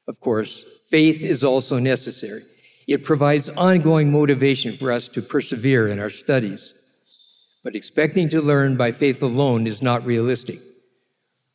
Of 0.09 0.18
course, 0.18 0.64
faith 0.90 1.23
is 1.23 1.44
also 1.44 1.78
necessary. 1.78 2.42
It 2.88 3.04
provides 3.04 3.49
ongoing 3.50 4.11
motivation 4.11 4.73
for 4.73 4.90
us 4.90 5.06
to 5.11 5.23
persevere 5.23 5.87
in 5.87 6.00
our 6.00 6.11
studies. 6.11 6.75
But 7.62 7.76
expecting 7.76 8.28
to 8.30 8.42
learn 8.42 8.76
by 8.76 8.90
faith 8.90 9.23
alone 9.23 9.68
is 9.68 9.80
not 9.80 10.04
realistic. 10.04 10.59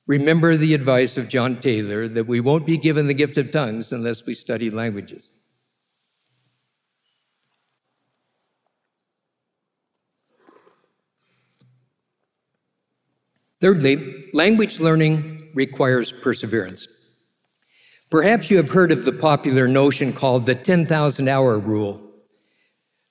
Remember 0.07 0.55
the 0.55 0.73
advice 0.73 1.17
of 1.17 1.27
John 1.27 1.59
Taylor 1.59 2.07
that 2.07 2.27
we 2.27 2.39
won't 2.39 2.65
be 2.65 2.77
given 2.77 3.07
the 3.07 3.13
gift 3.13 3.37
of 3.37 3.51
tongues 3.51 3.91
unless 3.91 4.25
we 4.25 4.33
study 4.33 4.69
languages. 4.69 5.29
Thirdly, 13.59 14.23
language 14.33 14.79
learning 14.79 15.49
requires 15.53 16.13
perseverance. 16.13 16.87
Perhaps 18.09 18.49
you 18.49 18.57
have 18.57 18.69
heard 18.69 18.91
of 18.91 19.03
the 19.03 19.11
popular 19.11 19.67
notion 19.67 20.13
called 20.13 20.45
the 20.45 20.55
10,000 20.55 21.27
hour 21.27 21.59
rule. 21.59 22.01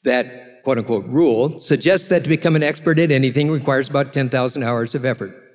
That 0.04 0.62
quote 0.62 0.78
unquote 0.78 1.06
rule 1.06 1.59
suggests 1.59 2.09
that 2.09 2.22
to 2.22 2.28
become 2.30 2.56
an 2.56 2.62
expert 2.62 2.98
at 2.98 3.11
anything 3.11 3.50
requires 3.50 3.90
about 3.90 4.14
10,000 4.14 4.62
hours 4.62 4.94
of 4.94 5.04
effort. 5.04 5.45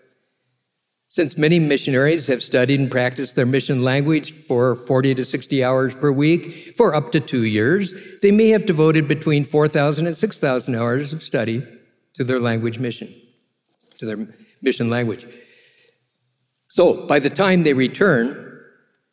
Since 1.12 1.38
many 1.38 1.60
missionaries 1.60 2.28
have 2.28 2.41
studied 2.41 2.80
and 2.80 2.89
practiced 2.89 3.36
their 3.36 3.45
mission 3.45 3.84
language 3.84 4.32
for 4.32 4.78
40 4.78 5.15
to 5.15 5.26
60 5.26 5.62
hours 5.62 5.93
per 5.93 6.10
week 6.10 6.74
for 6.78 6.95
up 6.95 7.12
to 7.12 7.19
two 7.19 7.43
years, 7.43 7.93
they 8.21 8.32
may 8.32 8.47
have 8.52 8.65
devoted 8.65 9.10
between 9.10 9.43
4,000 9.43 10.08
and 10.08 10.15
6,000 10.15 10.74
hours 10.74 11.12
of 11.12 11.21
study 11.21 11.67
to 12.13 12.24
their 12.24 12.39
language 12.39 12.80
mission, 12.80 13.13
to 13.97 14.06
their 14.06 14.26
mission 14.62 14.89
language. 14.89 15.28
So 16.67 17.06
by 17.08 17.19
the 17.19 17.30
time 17.30 17.63
they 17.63 17.74
return, 17.74 18.62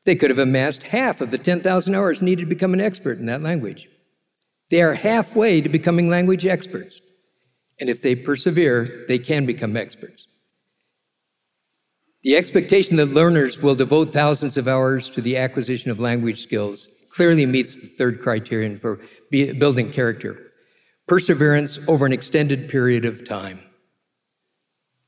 they 0.04 0.14
could 0.14 0.30
have 0.30 0.38
amassed 0.38 0.84
half 0.84 1.20
of 1.20 1.32
the 1.32 1.38
10,000 1.38 1.96
hours 1.96 2.22
needed 2.22 2.42
to 2.42 2.48
become 2.48 2.74
an 2.74 2.80
expert 2.80 3.18
in 3.18 3.26
that 3.26 3.42
language. 3.42 3.88
They 4.70 4.82
are 4.82 4.94
halfway 4.94 5.62
to 5.62 5.68
becoming 5.68 6.08
language 6.08 6.46
experts. 6.46 7.00
And 7.80 7.90
if 7.90 8.02
they 8.02 8.14
persevere, 8.14 9.04
they 9.08 9.18
can 9.18 9.46
become 9.46 9.76
experts. 9.76 10.27
The 12.22 12.36
expectation 12.36 12.96
that 12.96 13.06
learners 13.06 13.62
will 13.62 13.76
devote 13.76 14.06
thousands 14.06 14.56
of 14.56 14.66
hours 14.66 15.08
to 15.10 15.20
the 15.20 15.36
acquisition 15.36 15.90
of 15.90 16.00
language 16.00 16.42
skills 16.42 16.88
clearly 17.10 17.46
meets 17.46 17.76
the 17.76 17.86
third 17.86 18.20
criterion 18.20 18.76
for 18.76 19.00
building 19.30 19.90
character 19.90 20.44
perseverance 21.06 21.78
over 21.88 22.04
an 22.04 22.12
extended 22.12 22.68
period 22.68 23.04
of 23.06 23.26
time. 23.26 23.58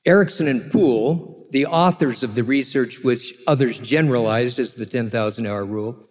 Ericsson 0.07 0.49
and 0.49 0.73
Pool, 0.73 1.47
the 1.51 1.67
authors 1.67 2.23
of 2.23 2.35
the 2.35 2.43
research 2.43 3.05
which 3.05 3.35
others 3.47 3.79
generalized 3.79 4.59
as 4.59 4.75
the 4.75 4.87
10,000 4.87 5.47
hour 5.47 5.65
rule, 5.65 6.03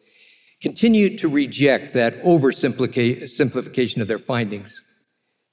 continue 0.61 1.17
to 1.17 1.27
reject 1.27 1.93
that 1.93 2.21
oversimplification 2.21 3.99
of 3.99 4.07
their 4.07 4.19
findings. 4.19 4.83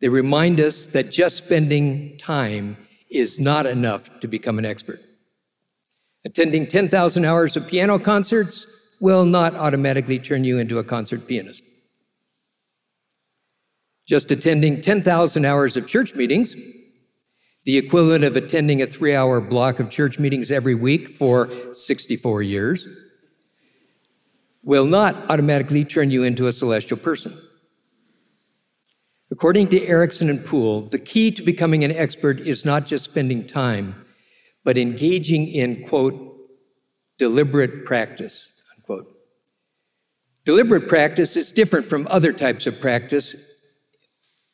They 0.00 0.08
remind 0.08 0.60
us 0.60 0.84
that 0.88 1.10
just 1.10 1.38
spending 1.38 2.18
time 2.18 2.76
is 3.10 3.40
not 3.40 3.64
enough 3.64 4.20
to 4.20 4.28
become 4.28 4.58
an 4.58 4.66
expert. 4.66 5.00
Attending 6.26 6.66
10,000 6.66 7.24
hours 7.24 7.56
of 7.56 7.68
piano 7.68 8.00
concerts 8.00 8.66
will 9.00 9.24
not 9.24 9.54
automatically 9.54 10.18
turn 10.18 10.42
you 10.42 10.58
into 10.58 10.80
a 10.80 10.82
concert 10.82 11.28
pianist. 11.28 11.62
Just 14.08 14.32
attending 14.32 14.80
10,000 14.80 15.44
hours 15.44 15.76
of 15.76 15.86
church 15.86 16.16
meetings, 16.16 16.56
the 17.64 17.76
equivalent 17.78 18.24
of 18.24 18.34
attending 18.34 18.82
a 18.82 18.86
three 18.86 19.14
hour 19.14 19.40
block 19.40 19.78
of 19.78 19.88
church 19.88 20.18
meetings 20.18 20.50
every 20.50 20.74
week 20.74 21.06
for 21.06 21.48
64 21.72 22.42
years, 22.42 22.88
will 24.64 24.86
not 24.86 25.14
automatically 25.30 25.84
turn 25.84 26.10
you 26.10 26.24
into 26.24 26.48
a 26.48 26.52
celestial 26.52 26.98
person. 26.98 27.38
According 29.30 29.68
to 29.68 29.86
Ericsson 29.86 30.28
and 30.28 30.44
Pool, 30.44 30.80
the 30.80 30.98
key 30.98 31.30
to 31.30 31.42
becoming 31.42 31.84
an 31.84 31.92
expert 31.92 32.40
is 32.40 32.64
not 32.64 32.84
just 32.84 33.04
spending 33.04 33.46
time, 33.46 34.05
but 34.66 34.76
engaging 34.76 35.46
in, 35.46 35.86
quote, 35.86 36.48
deliberate 37.18 37.84
practice, 37.84 38.52
unquote. 38.76 39.06
Deliberate 40.44 40.88
practice 40.88 41.36
is 41.36 41.52
different 41.52 41.86
from 41.86 42.08
other 42.10 42.32
types 42.32 42.66
of 42.66 42.80
practice 42.80 43.36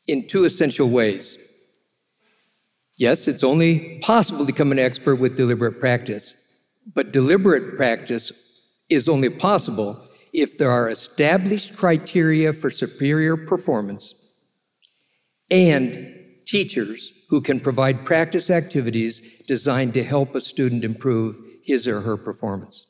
in 0.07 0.29
two 0.29 0.45
essential 0.45 0.91
ways. 0.91 1.39
Yes, 2.99 3.27
it's 3.27 3.43
only 3.43 4.01
possible 4.01 4.41
to 4.41 4.53
become 4.53 4.71
an 4.71 4.79
expert 4.79 5.17
with 5.17 5.35
deliberate 5.35 5.81
practice, 5.81 6.37
but 6.95 7.11
deliberate 7.11 7.79
practice 7.79 8.33
is 8.91 9.09
only 9.09 9.31
possible 9.31 9.99
if 10.35 10.59
there 10.59 10.71
are 10.71 10.91
established 10.91 11.75
criteria 11.75 12.53
for 12.53 12.69
superior 12.69 13.39
performance 13.39 14.15
and 15.51 16.15
teachers 16.47 17.15
who 17.33 17.41
can 17.41 17.59
provide 17.59 18.05
practice 18.05 18.51
activities 18.51 19.43
designed 19.47 19.95
to 19.95 20.05
help 20.05 20.35
a 20.35 20.41
student 20.41 20.85
improve 20.85 21.41
his 21.65 21.89
or 21.89 22.03
her 22.03 22.19
performance. 22.19 22.85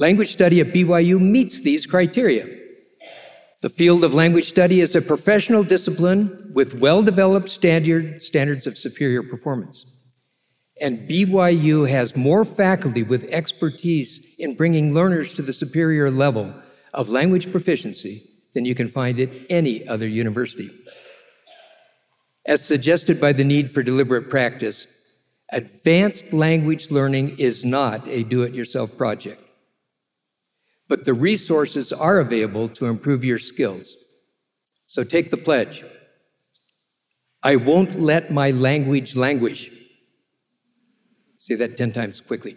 Language 0.00 0.32
study 0.32 0.58
at 0.58 0.72
BYU 0.72 1.20
meets 1.20 1.60
these 1.60 1.86
criteria. 1.86 2.48
The 3.62 3.68
field 3.68 4.02
of 4.02 4.12
language 4.12 4.46
study 4.46 4.80
is 4.80 4.96
a 4.96 5.00
professional 5.00 5.62
discipline 5.62 6.50
with 6.52 6.80
well 6.80 7.04
developed 7.04 7.48
standard, 7.48 8.20
standards 8.22 8.66
of 8.66 8.76
superior 8.76 9.22
performance. 9.22 9.86
And 10.80 11.08
BYU 11.08 11.88
has 11.88 12.16
more 12.16 12.44
faculty 12.44 13.04
with 13.04 13.30
expertise 13.30 14.34
in 14.36 14.56
bringing 14.56 14.94
learners 14.94 15.32
to 15.34 15.42
the 15.42 15.52
superior 15.52 16.10
level 16.10 16.52
of 16.92 17.08
language 17.08 17.52
proficiency 17.52 18.24
than 18.52 18.64
you 18.64 18.74
can 18.74 18.88
find 18.88 19.20
at 19.20 19.30
any 19.48 19.86
other 19.86 20.08
university. 20.08 20.70
As 22.46 22.64
suggested 22.64 23.20
by 23.20 23.32
the 23.32 23.44
need 23.44 23.70
for 23.70 23.82
deliberate 23.82 24.30
practice, 24.30 24.86
advanced 25.52 26.32
language 26.32 26.90
learning 26.90 27.36
is 27.38 27.64
not 27.64 28.08
a 28.08 28.22
do 28.22 28.42
it 28.42 28.54
yourself 28.54 28.96
project. 28.96 29.40
but 30.90 31.04
the 31.04 31.14
resources 31.14 31.92
are 31.92 32.18
available 32.18 32.68
to 32.68 32.86
improve 32.86 33.24
your 33.24 33.38
skills. 33.38 33.96
So 34.86 35.04
take 35.04 35.30
the 35.30 35.36
pledge. 35.36 35.84
I 37.44 37.54
won't 37.54 38.00
let 38.00 38.32
my 38.32 38.50
language 38.50 39.14
languish. 39.14 39.70
Say 41.36 41.54
that 41.54 41.78
10 41.78 41.92
times 41.92 42.20
quickly. 42.20 42.56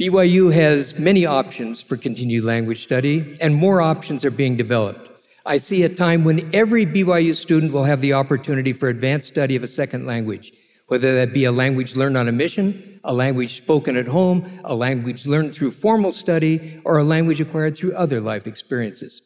BYU 0.00 0.52
has 0.54 0.98
many 0.98 1.26
options 1.26 1.82
for 1.82 1.98
continued 1.98 2.44
language 2.44 2.82
study, 2.82 3.36
and 3.42 3.54
more 3.54 3.82
options 3.82 4.24
are 4.24 4.30
being 4.30 4.56
developed. 4.56 5.13
I 5.46 5.58
see 5.58 5.82
a 5.82 5.90
time 5.90 6.24
when 6.24 6.54
every 6.54 6.86
BYU 6.86 7.34
student 7.34 7.70
will 7.70 7.84
have 7.84 8.00
the 8.00 8.14
opportunity 8.14 8.72
for 8.72 8.88
advanced 8.88 9.28
study 9.28 9.56
of 9.56 9.62
a 9.62 9.66
second 9.68 10.06
language, 10.06 10.54
whether 10.88 11.14
that 11.16 11.34
be 11.34 11.44
a 11.44 11.52
language 11.52 11.96
learned 11.96 12.16
on 12.16 12.28
a 12.28 12.32
mission, 12.32 12.98
a 13.04 13.12
language 13.12 13.54
spoken 13.58 13.94
at 13.98 14.06
home, 14.06 14.46
a 14.64 14.74
language 14.74 15.26
learned 15.26 15.52
through 15.52 15.72
formal 15.72 16.12
study, 16.12 16.80
or 16.84 16.96
a 16.96 17.04
language 17.04 17.42
acquired 17.42 17.76
through 17.76 17.92
other 17.92 18.22
life 18.22 18.46
experiences. 18.46 19.20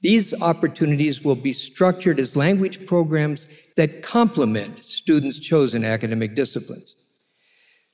These 0.00 0.34
opportunities 0.42 1.22
will 1.22 1.36
be 1.36 1.52
structured 1.52 2.18
as 2.18 2.34
language 2.34 2.84
programs 2.84 3.46
that 3.76 4.02
complement 4.02 4.84
students' 4.84 5.38
chosen 5.38 5.84
academic 5.84 6.34
disciplines. 6.34 6.96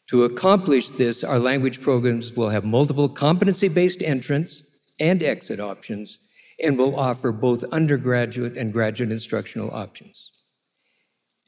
To 0.08 0.24
accomplish 0.24 0.88
this, 0.88 1.22
our 1.22 1.38
language 1.38 1.82
programs 1.82 2.34
will 2.34 2.48
have 2.48 2.64
multiple 2.64 3.10
competency 3.10 3.68
based 3.68 4.02
entrance 4.02 4.62
and 4.98 5.22
exit 5.22 5.60
options 5.60 6.18
and 6.62 6.78
will 6.78 6.98
offer 6.98 7.32
both 7.32 7.64
undergraduate 7.64 8.56
and 8.56 8.72
graduate 8.72 9.10
instructional 9.10 9.70
options. 9.74 10.30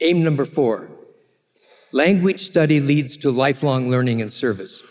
Aim 0.01 0.23
number 0.23 0.45
four 0.45 0.91
language 1.91 2.41
study 2.41 2.81
leads 2.81 3.15
to 3.15 3.31
lifelong 3.31 3.89
learning 3.89 4.21
and 4.21 4.31
service. 4.31 4.83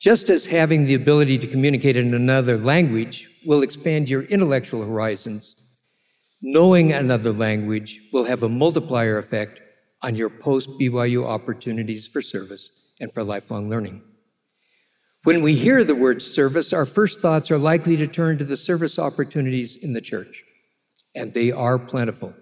Just 0.00 0.30
as 0.30 0.46
having 0.46 0.84
the 0.84 0.94
ability 0.94 1.38
to 1.38 1.46
communicate 1.46 1.96
in 1.96 2.14
another 2.14 2.56
language 2.56 3.28
will 3.44 3.62
expand 3.62 4.08
your 4.08 4.22
intellectual 4.22 4.84
horizons, 4.84 5.54
knowing 6.40 6.92
another 6.92 7.32
language 7.32 8.00
will 8.12 8.24
have 8.24 8.42
a 8.42 8.48
multiplier 8.48 9.18
effect 9.18 9.62
on 10.02 10.14
your 10.14 10.30
post 10.30 10.70
BYU 10.70 11.26
opportunities 11.26 12.06
for 12.06 12.22
service 12.22 12.70
and 13.00 13.12
for 13.12 13.24
lifelong 13.24 13.68
learning. 13.68 14.02
When 15.24 15.40
we 15.40 15.54
hear 15.54 15.84
the 15.84 15.94
word 15.94 16.20
service, 16.20 16.72
our 16.72 16.84
first 16.84 17.20
thoughts 17.20 17.48
are 17.52 17.58
likely 17.58 17.96
to 17.96 18.08
turn 18.08 18.38
to 18.38 18.44
the 18.44 18.56
service 18.56 18.98
opportunities 18.98 19.76
in 19.76 19.92
the 19.92 20.00
church, 20.00 20.42
and 21.14 21.32
they 21.32 21.52
are 21.52 21.78
plentiful. 21.78 22.34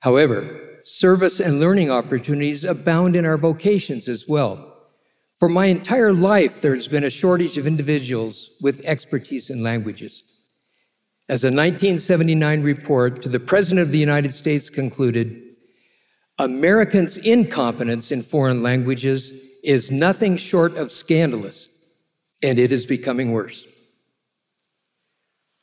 However, 0.00 0.78
service 0.80 1.40
and 1.40 1.58
learning 1.58 1.90
opportunities 1.90 2.64
abound 2.64 3.16
in 3.16 3.26
our 3.26 3.36
vocations 3.36 4.08
as 4.08 4.28
well. 4.28 4.76
For 5.34 5.48
my 5.48 5.66
entire 5.66 6.12
life, 6.12 6.60
there's 6.60 6.86
been 6.86 7.02
a 7.02 7.10
shortage 7.10 7.58
of 7.58 7.66
individuals 7.66 8.50
with 8.60 8.84
expertise 8.84 9.50
in 9.50 9.60
languages. 9.60 10.22
As 11.28 11.42
a 11.42 11.48
1979 11.48 12.62
report 12.62 13.22
to 13.22 13.28
the 13.28 13.40
President 13.40 13.80
of 13.84 13.90
the 13.90 13.98
United 13.98 14.32
States 14.32 14.70
concluded, 14.70 15.42
Americans' 16.38 17.16
incompetence 17.16 18.12
in 18.12 18.22
foreign 18.22 18.62
languages 18.62 19.47
is 19.68 19.90
nothing 19.90 20.34
short 20.34 20.74
of 20.78 20.90
scandalous, 20.90 21.68
and 22.42 22.58
it 22.58 22.72
is 22.72 22.86
becoming 22.86 23.32
worse. 23.32 23.66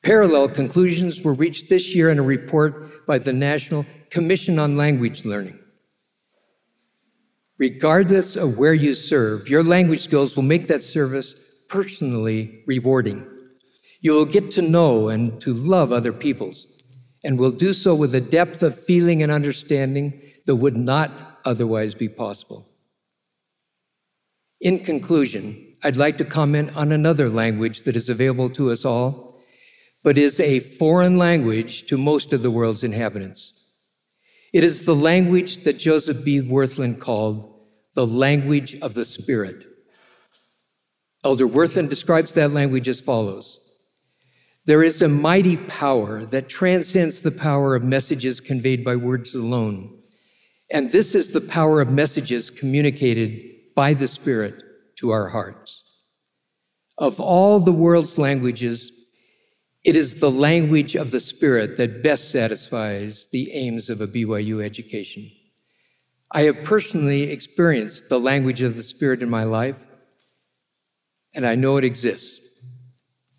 Parallel 0.04 0.50
conclusions 0.50 1.24
were 1.24 1.34
reached 1.34 1.72
this 1.72 1.96
year 1.96 2.12
in 2.12 2.20
a 2.20 2.22
report 2.22 3.08
by 3.08 3.18
the 3.18 3.34
National 3.34 3.84
Commission 4.12 4.60
on 4.60 4.78
Language 4.78 5.26
Learning. 5.26 5.58
Regardless 7.58 8.36
of 8.36 8.60
where 8.60 8.76
you 8.76 8.94
serve, 8.94 9.50
your 9.50 9.63
language 9.63 10.02
skills 10.02 10.36
will 10.36 10.44
make 10.44 10.68
that 10.68 10.84
service 10.84 11.34
personally 11.68 12.63
rewarding. 12.68 13.26
You 14.02 14.12
will 14.12 14.26
get 14.26 14.52
to 14.52 14.62
know 14.62 15.10
and 15.10 15.41
to 15.41 15.52
love 15.52 15.91
other 15.91 16.13
peoples, 16.13 16.68
and 17.24 17.39
will 17.39 17.50
do 17.50 17.74
so 17.74 17.96
with 17.96 18.13
a 18.13 18.22
depth 18.22 18.62
of 18.62 18.80
feeling 18.80 19.24
and 19.24 19.32
understanding 19.32 20.22
that 20.46 20.58
would 20.58 20.78
not 20.78 21.39
otherwise 21.44 21.96
be 21.96 22.08
possible. 22.08 22.70
In 24.65 24.80
conclusion, 24.80 25.75
I'd 25.84 25.95
like 25.95 26.17
to 26.17 26.25
comment 26.25 26.75
on 26.75 26.91
another 26.91 27.30
language 27.30 27.84
that 27.84 27.95
is 27.95 28.10
available 28.10 28.49
to 28.49 28.71
us 28.71 28.84
all, 28.84 29.39
but 30.04 30.17
is 30.17 30.39
a 30.39 30.60
foreign 30.60 31.19
language 31.19 31.86
to 31.86 31.99
most 31.99 32.34
of 32.34 32.41
the 32.41 32.49
world's 32.49 32.84
inhabitants. 32.84 33.54
It 34.54 34.63
is 34.63 34.86
the 34.86 34.95
language 34.95 35.65
that 35.65 35.78
Joseph 35.78 36.25
B. 36.25 36.41
Wirthlin 36.41 36.99
called 36.99 37.62
the 37.93 38.08
language 38.08 38.73
of 38.82 38.95
the 38.95 39.06
Spirit. 39.06 39.67
Elder 41.23 41.47
Wirthlin 41.47 41.88
describes 41.88 42.34
that 42.34 42.49
language 42.49 42.89
as 42.89 42.99
follows 42.99 43.60
There 44.65 44.82
is 44.82 44.99
a 44.99 45.08
mighty 45.08 45.58
power 45.58 46.25
that 46.25 46.49
transcends 46.49 47.21
the 47.21 47.30
power 47.30 47.75
of 47.75 47.84
messages 47.84 48.39
conveyed 48.39 48.84
by 48.84 48.95
words 48.95 49.36
alone. 49.36 50.01
And 50.73 50.89
this 50.89 51.13
is 51.13 51.30
the 51.30 51.41
power 51.41 51.82
of 51.82 51.91
messages 51.91 52.49
communicated 52.49 53.51
by 53.76 53.94
the 53.94 54.08
Spirit 54.08 54.64
to 54.96 55.12
our 55.12 55.30
hearts. 55.30 55.84
Of 56.98 57.20
all 57.20 57.60
the 57.60 57.74
world's 57.74 58.18
languages, 58.18 58.92
it 59.84 59.96
is 59.96 60.20
the 60.20 60.32
language 60.32 60.96
of 60.96 61.12
the 61.12 61.20
Spirit 61.20 61.78
that 61.78 62.02
best 62.02 62.32
satisfies 62.32 63.28
the 63.32 63.52
aims 63.52 63.90
of 63.90 64.02
a 64.02 64.08
BYU 64.08 64.64
education. 64.64 65.30
I 66.32 66.44
have 66.44 66.64
personally 66.64 67.24
experienced 67.24 68.10
the 68.10 68.20
language 68.20 68.62
of 68.62 68.78
the 68.78 68.84
Spirit 68.84 69.22
in 69.22 69.30
my 69.30 69.44
life, 69.44 69.92
and 71.36 71.46
I 71.46 71.56
know 71.56 71.78
it 71.78 71.84
exists. 71.84 72.42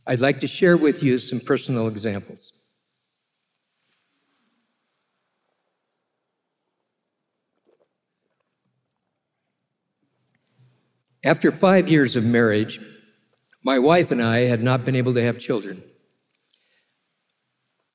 I'd 0.06 0.20
like 0.20 0.38
to 0.40 0.46
share 0.46 0.76
with 0.76 1.02
you 1.02 1.18
some 1.18 1.40
personal 1.40 1.88
examples. 1.88 2.52
After 11.26 11.50
five 11.50 11.88
years 11.88 12.14
of 12.14 12.24
marriage, 12.24 12.80
my 13.64 13.80
wife 13.80 14.12
and 14.12 14.22
I 14.22 14.42
had 14.42 14.62
not 14.62 14.84
been 14.84 14.94
able 14.94 15.12
to 15.14 15.22
have 15.24 15.40
children. 15.40 15.82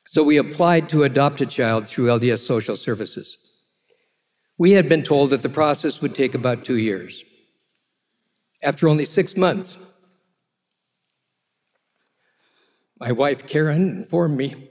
So 0.05 0.21
we 0.21 0.35
applied 0.35 0.89
to 0.89 1.03
adopt 1.03 1.39
a 1.39 1.45
child 1.45 1.87
through 1.87 2.07
LDS 2.07 2.39
Social 2.39 2.75
Services. 2.75 3.37
We 4.57 4.71
had 4.71 4.89
been 4.89 5.01
told 5.01 5.29
that 5.29 5.43
the 5.43 5.47
process 5.47 6.01
would 6.01 6.13
take 6.13 6.35
about 6.35 6.65
two 6.65 6.75
years. 6.75 7.23
After 8.61 8.89
only 8.89 9.05
six 9.05 9.37
months, 9.37 9.77
my 12.99 13.13
wife 13.13 13.47
Karen 13.47 13.87
informed 13.87 14.35
me 14.35 14.67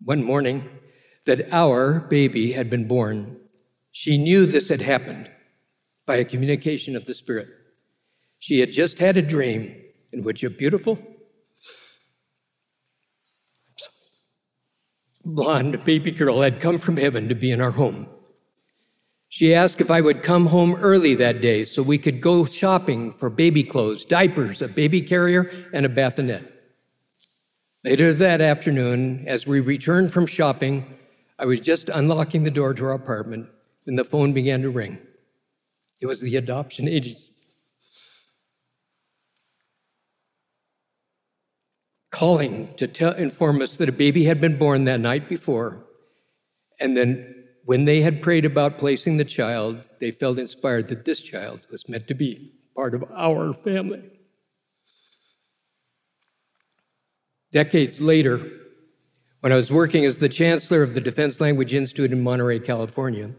one 0.00 0.24
morning 0.24 0.66
that 1.26 1.52
our 1.52 2.00
baby 2.00 2.52
had 2.52 2.68
been 2.68 2.88
born. 2.88 3.38
She 3.90 4.18
knew 4.18 4.46
this 4.46 4.68
had 4.68 4.82
happened 4.82 5.30
by 6.06 6.16
a 6.16 6.24
communication 6.24 6.96
of 6.96 7.04
the 7.04 7.14
Spirit. 7.14 7.48
She 8.38 8.60
had 8.60 8.72
just 8.72 8.98
had 8.98 9.16
a 9.16 9.22
dream 9.22 9.74
in 10.12 10.24
which 10.24 10.42
a 10.42 10.50
beautiful, 10.50 10.98
blonde 15.24 15.84
baby 15.84 16.10
girl 16.10 16.40
had 16.40 16.60
come 16.60 16.78
from 16.78 16.96
heaven 16.96 17.28
to 17.28 17.34
be 17.34 17.52
in 17.52 17.60
our 17.60 17.70
home. 17.70 18.08
She 19.28 19.54
asked 19.54 19.80
if 19.80 19.90
I 19.90 20.00
would 20.00 20.22
come 20.22 20.46
home 20.46 20.74
early 20.74 21.14
that 21.14 21.40
day 21.40 21.64
so 21.64 21.82
we 21.82 21.96
could 21.96 22.20
go 22.20 22.44
shopping 22.44 23.12
for 23.12 23.30
baby 23.30 23.62
clothes, 23.62 24.04
diapers, 24.04 24.60
a 24.60 24.68
baby 24.68 25.00
carrier, 25.00 25.50
and 25.72 25.86
a 25.86 25.88
bassinet. 25.88 26.52
Later 27.84 28.12
that 28.12 28.40
afternoon, 28.40 29.24
as 29.26 29.46
we 29.46 29.60
returned 29.60 30.12
from 30.12 30.26
shopping, 30.26 30.98
I 31.42 31.44
was 31.44 31.58
just 31.58 31.88
unlocking 31.88 32.44
the 32.44 32.52
door 32.52 32.72
to 32.72 32.84
our 32.84 32.92
apartment 32.92 33.48
when 33.82 33.96
the 33.96 34.04
phone 34.04 34.32
began 34.32 34.62
to 34.62 34.70
ring. 34.70 35.00
It 36.00 36.06
was 36.06 36.20
the 36.20 36.36
adoption 36.36 36.86
agency. 36.86 37.32
Calling 42.12 42.72
to 42.76 42.86
tell, 42.86 43.14
inform 43.14 43.60
us 43.60 43.76
that 43.78 43.88
a 43.88 43.92
baby 43.92 44.22
had 44.22 44.40
been 44.40 44.56
born 44.56 44.84
that 44.84 45.00
night 45.00 45.28
before. 45.28 45.84
And 46.78 46.96
then, 46.96 47.44
when 47.64 47.86
they 47.86 48.02
had 48.02 48.22
prayed 48.22 48.44
about 48.44 48.78
placing 48.78 49.16
the 49.16 49.24
child, 49.24 49.90
they 49.98 50.12
felt 50.12 50.38
inspired 50.38 50.86
that 50.88 51.04
this 51.04 51.20
child 51.20 51.66
was 51.72 51.88
meant 51.88 52.06
to 52.06 52.14
be 52.14 52.52
part 52.76 52.94
of 52.94 53.02
our 53.12 53.52
family. 53.52 54.02
Decades 57.50 58.00
later, 58.00 58.61
when 59.42 59.50
I 59.50 59.56
was 59.56 59.72
working 59.72 60.04
as 60.04 60.18
the 60.18 60.28
chancellor 60.28 60.84
of 60.84 60.94
the 60.94 61.00
Defense 61.00 61.40
Language 61.40 61.74
Institute 61.74 62.12
in 62.12 62.22
Monterey, 62.22 62.60
California, 62.60 63.32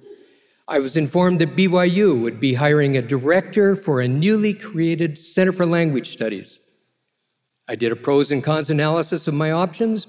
I 0.68 0.80
was 0.80 0.98
informed 0.98 1.40
that 1.40 1.56
BYU 1.56 2.22
would 2.22 2.42
be 2.42 2.56
hiring 2.56 2.98
a 2.98 3.02
director 3.02 3.74
for 3.74 4.02
a 4.02 4.08
newly 4.08 4.54
created 4.54 5.18
Center 5.18 5.54
for 5.54 5.66
Language 5.66 6.10
Studies. 6.12 6.60
I 7.70 7.76
did 7.76 7.94
a 7.94 7.96
pros 7.96 8.34
and 8.34 8.44
cons 8.44 8.70
analysis 8.70 9.30
of 9.30 9.34
my 9.34 9.52
options 9.52 10.06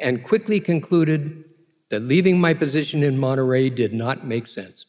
and 0.00 0.24
quickly 0.24 0.58
concluded 0.58 1.44
that 1.90 2.00
leaving 2.00 2.40
my 2.40 2.52
position 2.52 3.04
in 3.04 3.16
Monterey 3.16 3.70
did 3.70 3.94
not 3.94 4.26
make 4.26 4.48
sense. 4.48 4.84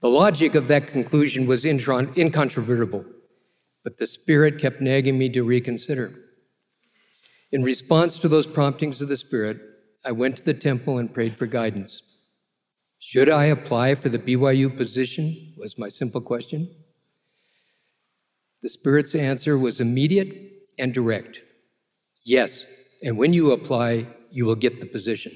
The 0.00 0.08
logic 0.08 0.54
of 0.54 0.68
that 0.68 0.86
conclusion 0.86 1.46
was 1.46 1.66
incontrovertible, 1.66 3.04
but 3.84 3.98
the 3.98 4.06
Spirit 4.06 4.58
kept 4.58 4.80
nagging 4.80 5.18
me 5.18 5.28
to 5.28 5.42
reconsider. 5.44 6.27
In 7.50 7.62
response 7.62 8.18
to 8.18 8.28
those 8.28 8.46
promptings 8.46 9.00
of 9.00 9.08
the 9.08 9.16
Spirit, 9.16 9.58
I 10.04 10.12
went 10.12 10.36
to 10.38 10.44
the 10.44 10.54
temple 10.54 10.98
and 10.98 11.12
prayed 11.12 11.36
for 11.36 11.46
guidance. 11.46 12.02
Should 12.98 13.28
I 13.28 13.44
apply 13.46 13.94
for 13.94 14.08
the 14.08 14.18
BYU 14.18 14.76
position? 14.76 15.54
was 15.56 15.78
my 15.78 15.88
simple 15.88 16.20
question. 16.20 16.68
The 18.60 18.68
Spirit's 18.68 19.14
answer 19.14 19.56
was 19.56 19.80
immediate 19.80 20.34
and 20.78 20.92
direct 20.92 21.42
yes, 22.28 22.66
and 23.02 23.16
when 23.16 23.32
you 23.32 23.52
apply, 23.52 24.06
you 24.30 24.44
will 24.44 24.54
get 24.54 24.80
the 24.80 24.86
position. 24.86 25.32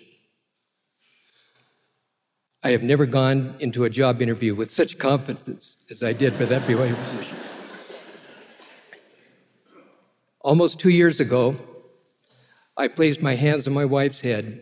I 2.62 2.70
have 2.70 2.82
never 2.82 3.06
gone 3.06 3.56
into 3.58 3.84
a 3.84 3.90
job 3.90 4.20
interview 4.20 4.54
with 4.54 4.70
such 4.70 4.98
confidence 4.98 5.76
as 5.90 6.02
I 6.02 6.12
did 6.12 6.34
for 6.34 6.44
that 6.46 6.62
BYU 6.62 6.94
position. 6.94 7.36
Almost 10.42 10.78
two 10.78 10.90
years 10.90 11.18
ago, 11.18 11.56
I 12.82 12.88
placed 12.88 13.22
my 13.22 13.36
hands 13.36 13.68
on 13.68 13.74
my 13.74 13.84
wife's 13.84 14.22
head, 14.22 14.60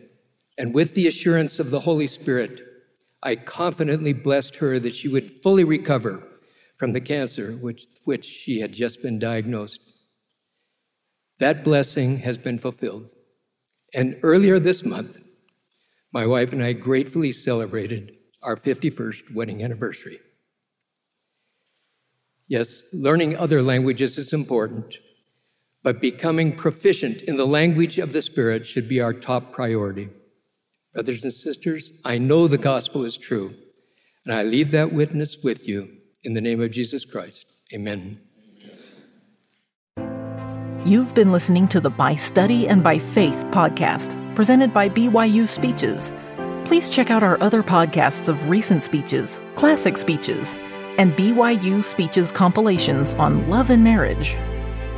and 0.59 0.75
with 0.75 0.93
the 0.93 1.07
assurance 1.07 1.59
of 1.59 1.71
the 1.71 1.79
Holy 1.79 2.05
Spirit, 2.05 2.61
I 3.23 3.35
confidently 3.35 4.13
blessed 4.13 4.57
her 4.57 4.77
that 4.77 4.93
she 4.93 5.07
would 5.07 5.31
fully 5.31 5.63
recover 5.63 6.21
from 6.77 6.93
the 6.93 7.01
cancer 7.01 7.53
which, 7.53 7.87
which 8.05 8.23
she 8.23 8.59
had 8.59 8.73
just 8.73 9.01
been 9.01 9.17
diagnosed. 9.17 9.81
That 11.39 11.63
blessing 11.63 12.17
has 12.17 12.37
been 12.37 12.59
fulfilled. 12.59 13.11
And 13.91 14.19
earlier 14.21 14.59
this 14.59 14.85
month, 14.85 15.27
my 16.13 16.27
wife 16.27 16.53
and 16.53 16.61
I 16.61 16.73
gratefully 16.73 17.31
celebrated 17.31 18.15
our 18.43 18.55
51st 18.55 19.33
wedding 19.33 19.63
anniversary. 19.63 20.19
Yes, 22.47 22.83
learning 22.93 23.35
other 23.35 23.63
languages 23.63 24.19
is 24.19 24.31
important, 24.31 24.99
but 25.83 26.01
becoming 26.01 26.55
proficient 26.55 27.21
in 27.23 27.37
the 27.37 27.47
language 27.47 27.97
of 27.97 28.13
the 28.13 28.21
Spirit 28.21 28.65
should 28.65 28.87
be 28.87 29.01
our 29.01 29.13
top 29.13 29.51
priority. 29.51 30.09
Brothers 30.93 31.23
and 31.23 31.33
sisters, 31.33 31.93
I 32.05 32.17
know 32.17 32.47
the 32.47 32.57
gospel 32.57 33.03
is 33.05 33.17
true, 33.17 33.53
and 34.25 34.35
I 34.35 34.43
leave 34.43 34.71
that 34.71 34.93
witness 34.93 35.37
with 35.43 35.67
you 35.67 35.89
in 36.23 36.33
the 36.33 36.41
name 36.41 36.61
of 36.61 36.71
Jesus 36.71 37.05
Christ. 37.05 37.45
Amen. 37.73 38.21
You've 40.85 41.13
been 41.13 41.31
listening 41.31 41.67
to 41.69 41.79
the 41.79 41.89
By 41.89 42.15
Study 42.15 42.67
and 42.67 42.83
by 42.83 42.99
Faith 42.99 43.45
podcast, 43.51 44.35
presented 44.35 44.73
by 44.73 44.89
BYU 44.89 45.47
Speeches. 45.47 46.13
Please 46.65 46.89
check 46.89 47.11
out 47.11 47.23
our 47.23 47.41
other 47.41 47.63
podcasts 47.63 48.27
of 48.27 48.49
recent 48.49 48.83
speeches, 48.83 49.41
classic 49.55 49.97
speeches, 49.97 50.55
and 50.97 51.13
BYU 51.13 51.83
Speeches 51.83 52.31
compilations 52.31 53.13
on 53.13 53.47
love 53.47 53.69
and 53.69 53.83
marriage. 53.83 54.35